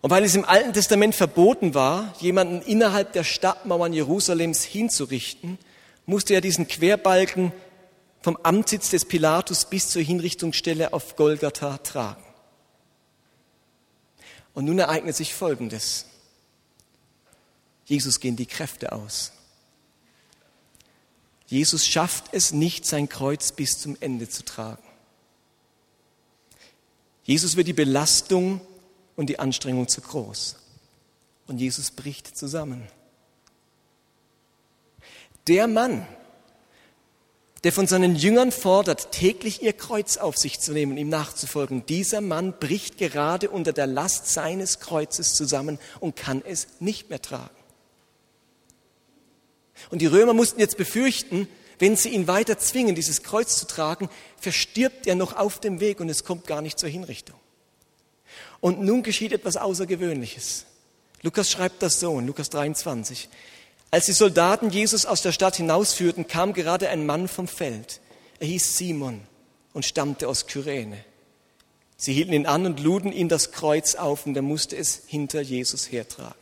Und 0.00 0.10
weil 0.10 0.24
es 0.24 0.34
im 0.34 0.44
Alten 0.44 0.72
Testament 0.72 1.14
verboten 1.14 1.74
war, 1.74 2.14
jemanden 2.20 2.62
innerhalb 2.62 3.12
der 3.12 3.24
Stadtmauern 3.24 3.92
Jerusalems 3.92 4.62
hinzurichten, 4.62 5.58
musste 6.06 6.34
er 6.34 6.40
diesen 6.40 6.68
Querbalken 6.68 7.52
vom 8.22 8.38
Amtssitz 8.42 8.90
des 8.90 9.04
Pilatus 9.04 9.64
bis 9.64 9.90
zur 9.90 10.02
Hinrichtungsstelle 10.02 10.92
auf 10.92 11.16
Golgatha 11.16 11.78
tragen. 11.78 12.22
Und 14.54 14.64
nun 14.64 14.78
ereignet 14.78 15.16
sich 15.16 15.34
Folgendes. 15.34 16.06
Jesus 17.88 18.20
gehen 18.20 18.36
die 18.36 18.46
Kräfte 18.46 18.92
aus. 18.92 19.32
Jesus 21.46 21.86
schafft 21.86 22.26
es 22.32 22.52
nicht, 22.52 22.84
sein 22.84 23.08
Kreuz 23.08 23.52
bis 23.52 23.78
zum 23.80 23.96
Ende 24.00 24.28
zu 24.28 24.44
tragen. 24.44 24.82
Jesus 27.24 27.56
wird 27.56 27.66
die 27.66 27.72
Belastung 27.72 28.60
und 29.16 29.30
die 29.30 29.38
Anstrengung 29.38 29.88
zu 29.88 30.02
groß. 30.02 30.56
Und 31.46 31.58
Jesus 31.58 31.90
bricht 31.90 32.36
zusammen. 32.36 32.86
Der 35.46 35.66
Mann, 35.66 36.06
der 37.64 37.72
von 37.72 37.86
seinen 37.86 38.16
Jüngern 38.16 38.52
fordert, 38.52 39.12
täglich 39.12 39.62
ihr 39.62 39.72
Kreuz 39.72 40.18
auf 40.18 40.36
sich 40.36 40.60
zu 40.60 40.72
nehmen, 40.72 40.98
ihm 40.98 41.08
nachzufolgen, 41.08 41.86
dieser 41.86 42.20
Mann 42.20 42.58
bricht 42.58 42.98
gerade 42.98 43.48
unter 43.48 43.72
der 43.72 43.86
Last 43.86 44.26
seines 44.26 44.78
Kreuzes 44.78 45.32
zusammen 45.32 45.78
und 46.00 46.16
kann 46.16 46.42
es 46.44 46.68
nicht 46.80 47.08
mehr 47.08 47.22
tragen. 47.22 47.57
Und 49.90 50.02
die 50.02 50.06
Römer 50.06 50.34
mussten 50.34 50.60
jetzt 50.60 50.76
befürchten, 50.76 51.48
wenn 51.78 51.96
sie 51.96 52.10
ihn 52.10 52.26
weiter 52.26 52.58
zwingen, 52.58 52.94
dieses 52.94 53.22
Kreuz 53.22 53.58
zu 53.58 53.66
tragen, 53.66 54.08
verstirbt 54.40 55.06
er 55.06 55.14
noch 55.14 55.36
auf 55.36 55.60
dem 55.60 55.80
Weg 55.80 56.00
und 56.00 56.08
es 56.08 56.24
kommt 56.24 56.46
gar 56.46 56.62
nicht 56.62 56.78
zur 56.78 56.88
Hinrichtung. 56.88 57.36
Und 58.60 58.82
nun 58.82 59.02
geschieht 59.02 59.32
etwas 59.32 59.56
Außergewöhnliches. 59.56 60.66
Lukas 61.22 61.50
schreibt 61.50 61.82
das 61.82 62.00
so 62.00 62.18
in 62.18 62.26
Lukas 62.26 62.50
23. 62.50 63.28
Als 63.90 64.06
die 64.06 64.12
Soldaten 64.12 64.70
Jesus 64.70 65.06
aus 65.06 65.22
der 65.22 65.32
Stadt 65.32 65.56
hinausführten, 65.56 66.26
kam 66.26 66.52
gerade 66.52 66.88
ein 66.88 67.06
Mann 67.06 67.28
vom 67.28 67.48
Feld. 67.48 68.00
Er 68.38 68.46
hieß 68.46 68.76
Simon 68.76 69.20
und 69.72 69.84
stammte 69.84 70.28
aus 70.28 70.46
Kyrene. 70.46 71.04
Sie 71.96 72.12
hielten 72.12 72.32
ihn 72.32 72.46
an 72.46 72.66
und 72.66 72.80
luden 72.80 73.12
ihm 73.12 73.28
das 73.28 73.50
Kreuz 73.50 73.94
auf 73.94 74.26
und 74.26 74.36
er 74.36 74.42
musste 74.42 74.76
es 74.76 75.02
hinter 75.06 75.40
Jesus 75.40 75.90
hertragen. 75.90 76.37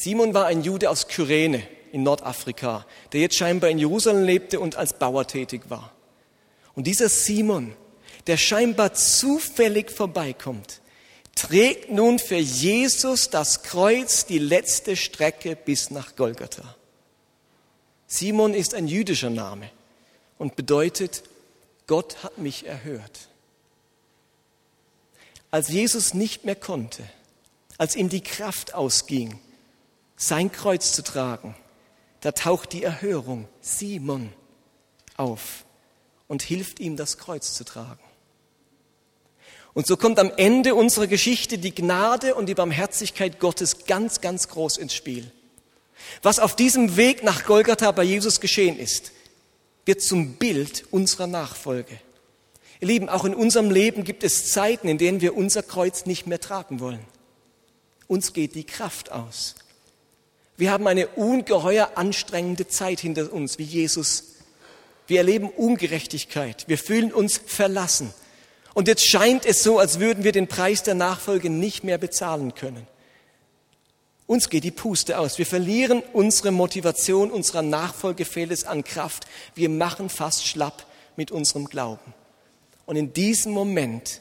Simon 0.00 0.32
war 0.32 0.46
ein 0.46 0.62
Jude 0.62 0.90
aus 0.90 1.08
Kyrene 1.08 1.66
in 1.90 2.04
Nordafrika, 2.04 2.86
der 3.12 3.20
jetzt 3.20 3.34
scheinbar 3.34 3.68
in 3.68 3.80
Jerusalem 3.80 4.22
lebte 4.22 4.60
und 4.60 4.76
als 4.76 4.96
Bauer 4.96 5.26
tätig 5.26 5.62
war. 5.70 5.92
Und 6.76 6.86
dieser 6.86 7.08
Simon, 7.08 7.74
der 8.28 8.36
scheinbar 8.36 8.94
zufällig 8.94 9.90
vorbeikommt, 9.90 10.82
trägt 11.34 11.90
nun 11.90 12.20
für 12.20 12.36
Jesus 12.36 13.30
das 13.30 13.64
Kreuz 13.64 14.24
die 14.24 14.38
letzte 14.38 14.94
Strecke 14.94 15.56
bis 15.56 15.90
nach 15.90 16.14
Golgatha. 16.14 16.76
Simon 18.06 18.54
ist 18.54 18.74
ein 18.74 18.86
jüdischer 18.86 19.30
Name 19.30 19.68
und 20.38 20.54
bedeutet, 20.54 21.24
Gott 21.88 22.22
hat 22.22 22.38
mich 22.38 22.66
erhört. 22.66 23.30
Als 25.50 25.70
Jesus 25.70 26.14
nicht 26.14 26.44
mehr 26.44 26.54
konnte, 26.54 27.02
als 27.78 27.96
ihm 27.96 28.08
die 28.08 28.22
Kraft 28.22 28.74
ausging, 28.74 29.40
sein 30.18 30.52
Kreuz 30.52 30.92
zu 30.92 31.02
tragen, 31.02 31.54
da 32.20 32.32
taucht 32.32 32.72
die 32.72 32.82
Erhörung 32.82 33.48
Simon 33.60 34.30
auf 35.16 35.64
und 36.26 36.42
hilft 36.42 36.80
ihm, 36.80 36.96
das 36.96 37.16
Kreuz 37.16 37.54
zu 37.54 37.64
tragen. 37.64 38.02
Und 39.72 39.86
so 39.86 39.96
kommt 39.96 40.18
am 40.18 40.32
Ende 40.36 40.74
unserer 40.74 41.06
Geschichte 41.06 41.56
die 41.56 41.74
Gnade 41.74 42.34
und 42.34 42.46
die 42.46 42.54
Barmherzigkeit 42.54 43.38
Gottes 43.38 43.86
ganz, 43.86 44.20
ganz 44.20 44.48
groß 44.48 44.76
ins 44.76 44.92
Spiel. 44.92 45.30
Was 46.22 46.40
auf 46.40 46.56
diesem 46.56 46.96
Weg 46.96 47.22
nach 47.22 47.44
Golgatha 47.44 47.92
bei 47.92 48.02
Jesus 48.02 48.40
geschehen 48.40 48.78
ist, 48.78 49.12
wird 49.86 50.02
zum 50.02 50.34
Bild 50.34 50.84
unserer 50.90 51.28
Nachfolge. 51.28 52.00
Ihr 52.80 52.88
Lieben, 52.88 53.08
auch 53.08 53.24
in 53.24 53.34
unserem 53.34 53.70
Leben 53.70 54.02
gibt 54.02 54.24
es 54.24 54.50
Zeiten, 54.50 54.88
in 54.88 54.98
denen 54.98 55.20
wir 55.20 55.36
unser 55.36 55.62
Kreuz 55.62 56.06
nicht 56.06 56.26
mehr 56.26 56.40
tragen 56.40 56.80
wollen. 56.80 57.04
Uns 58.08 58.32
geht 58.32 58.56
die 58.56 58.64
Kraft 58.64 59.12
aus. 59.12 59.54
Wir 60.58 60.72
haben 60.72 60.88
eine 60.88 61.06
ungeheuer 61.06 61.92
anstrengende 61.94 62.66
Zeit 62.66 62.98
hinter 62.98 63.32
uns, 63.32 63.58
wie 63.58 63.64
Jesus. 63.64 64.24
Wir 65.06 65.18
erleben 65.18 65.48
Ungerechtigkeit. 65.48 66.64
Wir 66.66 66.78
fühlen 66.78 67.12
uns 67.12 67.38
verlassen. 67.38 68.12
Und 68.74 68.88
jetzt 68.88 69.08
scheint 69.08 69.46
es 69.46 69.62
so, 69.62 69.78
als 69.78 70.00
würden 70.00 70.24
wir 70.24 70.32
den 70.32 70.48
Preis 70.48 70.82
der 70.82 70.94
Nachfolge 70.94 71.48
nicht 71.48 71.84
mehr 71.84 71.96
bezahlen 71.96 72.56
können. 72.56 72.88
Uns 74.26 74.50
geht 74.50 74.64
die 74.64 74.72
Puste 74.72 75.20
aus. 75.20 75.38
Wir 75.38 75.46
verlieren 75.46 76.02
unsere 76.12 76.50
Motivation, 76.50 77.30
unserer 77.30 77.62
Nachfolge 77.62 78.24
fehlt 78.24 78.50
es 78.50 78.64
an 78.64 78.82
Kraft. 78.82 79.26
Wir 79.54 79.68
machen 79.68 80.10
fast 80.10 80.44
schlapp 80.44 80.84
mit 81.16 81.30
unserem 81.30 81.66
Glauben. 81.66 82.14
Und 82.84 82.96
in 82.96 83.12
diesem 83.12 83.52
Moment 83.52 84.20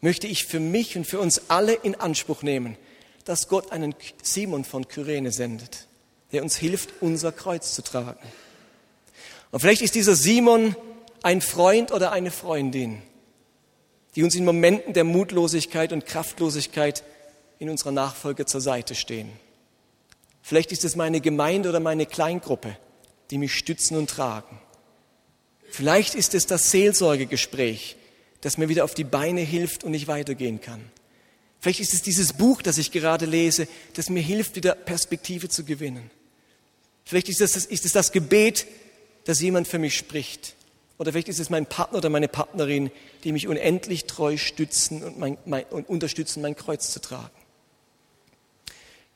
möchte 0.00 0.26
ich 0.26 0.44
für 0.44 0.60
mich 0.60 0.96
und 0.96 1.06
für 1.06 1.20
uns 1.20 1.42
alle 1.48 1.72
in 1.72 1.94
Anspruch 1.94 2.42
nehmen, 2.42 2.76
dass 3.24 3.48
Gott 3.48 3.72
einen 3.72 3.94
Simon 4.22 4.64
von 4.64 4.88
Kyrene 4.88 5.32
sendet, 5.32 5.88
der 6.32 6.42
uns 6.42 6.56
hilft, 6.56 6.90
unser 7.00 7.32
Kreuz 7.32 7.74
zu 7.74 7.82
tragen. 7.82 8.18
Und 9.50 9.60
vielleicht 9.60 9.82
ist 9.82 9.94
dieser 9.94 10.16
Simon 10.16 10.76
ein 11.22 11.40
Freund 11.40 11.92
oder 11.92 12.12
eine 12.12 12.30
Freundin, 12.30 13.02
die 14.14 14.22
uns 14.22 14.34
in 14.34 14.44
Momenten 14.44 14.92
der 14.92 15.04
Mutlosigkeit 15.04 15.92
und 15.92 16.06
Kraftlosigkeit 16.06 17.02
in 17.58 17.70
unserer 17.70 17.92
Nachfolge 17.92 18.46
zur 18.46 18.60
Seite 18.60 18.94
stehen. 18.94 19.30
Vielleicht 20.42 20.72
ist 20.72 20.84
es 20.84 20.96
meine 20.96 21.20
Gemeinde 21.20 21.70
oder 21.70 21.80
meine 21.80 22.04
Kleingruppe, 22.04 22.76
die 23.30 23.38
mich 23.38 23.54
stützen 23.54 23.96
und 23.96 24.10
tragen. 24.10 24.60
Vielleicht 25.70 26.14
ist 26.14 26.34
es 26.34 26.46
das 26.46 26.70
Seelsorgegespräch, 26.70 27.96
das 28.42 28.58
mir 28.58 28.68
wieder 28.68 28.84
auf 28.84 28.94
die 28.94 29.04
Beine 29.04 29.40
hilft 29.40 29.84
und 29.84 29.94
ich 29.94 30.06
weitergehen 30.06 30.60
kann. 30.60 30.90
Vielleicht 31.64 31.80
ist 31.80 31.94
es 31.94 32.02
dieses 32.02 32.34
Buch, 32.34 32.60
das 32.60 32.76
ich 32.76 32.92
gerade 32.92 33.24
lese, 33.24 33.66
das 33.94 34.10
mir 34.10 34.20
hilft, 34.20 34.54
wieder 34.54 34.74
Perspektive 34.74 35.48
zu 35.48 35.64
gewinnen. 35.64 36.10
Vielleicht 37.06 37.30
ist 37.30 37.40
es, 37.40 37.56
ist 37.64 37.96
das 37.96 38.12
Gebet, 38.12 38.66
das 39.24 39.40
jemand 39.40 39.66
für 39.66 39.78
mich 39.78 39.96
spricht. 39.96 40.56
Oder 40.98 41.12
vielleicht 41.12 41.30
ist 41.30 41.40
es 41.40 41.48
mein 41.48 41.64
Partner 41.64 41.96
oder 41.96 42.10
meine 42.10 42.28
Partnerin, 42.28 42.90
die 43.24 43.32
mich 43.32 43.48
unendlich 43.48 44.04
treu 44.04 44.36
stützen 44.36 45.02
und, 45.02 45.18
mein, 45.18 45.38
mein, 45.46 45.64
und 45.64 45.88
unterstützen, 45.88 46.42
mein 46.42 46.54
Kreuz 46.54 46.90
zu 46.90 47.00
tragen. 47.00 47.30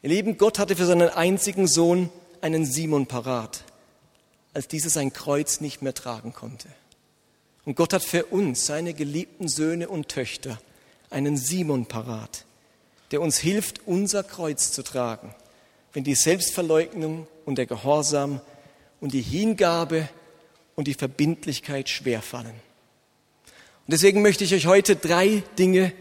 Ihr 0.01 0.09
Lieben, 0.09 0.39
Gott 0.39 0.59
hatte 0.59 0.75
für 0.75 0.87
seinen 0.87 1.11
einzigen 1.11 1.67
Sohn 1.67 2.09
einen 2.41 2.65
Simon 2.65 3.05
parat, 3.05 3.63
als 4.55 4.69
dieser 4.69 4.89
sein 4.89 5.13
Kreuz 5.13 5.61
nicht 5.61 5.83
mehr 5.83 5.93
tragen 5.93 6.33
konnte. 6.33 6.69
Und 7.67 7.75
Gott 7.75 7.93
hat 7.93 8.05
für 8.05 8.25
uns, 8.25 8.65
seine 8.65 8.95
geliebten 8.95 9.49
Söhne 9.49 9.91
und 9.91 10.09
Töchter, 10.09 10.59
einen 11.11 11.37
Simon 11.37 11.87
parat, 11.87 12.45
der 13.11 13.21
uns 13.21 13.39
hilft, 13.39 13.87
unser 13.87 14.23
Kreuz 14.23 14.73
zu 14.73 14.83
tragen, 14.83 15.35
wenn 15.93 16.05
die 16.05 16.15
Selbstverleugnung 16.15 17.27
und 17.45 17.57
der 17.57 17.67
Gehorsam 17.67 18.41
und 19.01 19.13
die 19.13 19.23
Hingabe 19.23 20.09
und 20.77 20.87
die 20.87 20.95
Verbindlichkeit 20.95 21.89
schwerfallen. 21.89 22.55
Und 22.55 23.93
deswegen 23.93 24.23
möchte 24.23 24.45
ich 24.45 24.55
euch 24.55 24.67
heute 24.67 24.97
drei 24.97 25.43
Dinge 25.59 25.93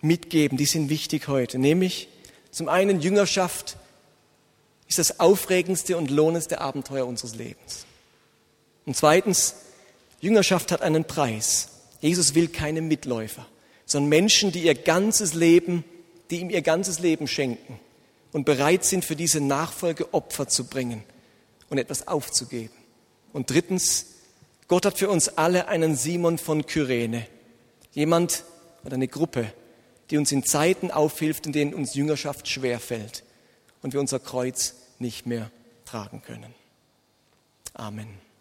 mitgeben, 0.00 0.56
die 0.58 0.66
sind 0.66 0.88
wichtig 0.88 1.28
heute, 1.28 1.58
nämlich 1.58 2.08
zum 2.50 2.68
einen 2.68 3.00
Jüngerschaft 3.00 3.76
ist 4.88 4.98
das 4.98 5.20
aufregendste 5.20 5.96
und 5.96 6.10
lohnendste 6.10 6.60
Abenteuer 6.60 7.06
unseres 7.06 7.34
Lebens. 7.34 7.86
Und 8.84 8.96
zweitens, 8.96 9.54
Jüngerschaft 10.20 10.70
hat 10.70 10.82
einen 10.82 11.04
Preis. 11.04 11.68
Jesus 12.00 12.34
will 12.34 12.48
keine 12.48 12.82
Mitläufer, 12.82 13.46
sondern 13.86 14.08
Menschen, 14.08 14.52
die 14.52 14.64
ihr 14.64 14.74
ganzes 14.74 15.34
Leben, 15.34 15.84
die 16.30 16.40
ihm 16.40 16.50
ihr 16.50 16.62
ganzes 16.62 16.98
Leben 16.98 17.28
schenken 17.28 17.78
und 18.32 18.44
bereit 18.44 18.84
sind, 18.84 19.04
für 19.04 19.16
diese 19.16 19.40
Nachfolge 19.40 20.12
Opfer 20.14 20.48
zu 20.48 20.64
bringen 20.64 21.04
und 21.68 21.78
etwas 21.78 22.08
aufzugeben. 22.08 22.74
Und 23.32 23.50
drittens, 23.50 24.06
Gott 24.68 24.86
hat 24.86 24.98
für 24.98 25.10
uns 25.10 25.28
alle 25.28 25.68
einen 25.68 25.96
Simon 25.96 26.38
von 26.38 26.66
Kyrene. 26.66 27.26
Jemand 27.92 28.44
oder 28.84 28.94
eine 28.94 29.08
Gruppe, 29.08 29.52
die 30.10 30.18
uns 30.18 30.32
in 30.32 30.44
Zeiten 30.44 30.90
aufhilft, 30.90 31.46
in 31.46 31.52
denen 31.52 31.74
uns 31.74 31.94
Jüngerschaft 31.94 32.48
schwerfällt 32.48 33.24
und 33.82 33.92
wir 33.92 34.00
unser 34.00 34.18
Kreuz 34.18 34.74
nicht 34.98 35.26
mehr 35.26 35.50
tragen 35.84 36.22
können. 36.22 36.54
Amen. 37.74 38.31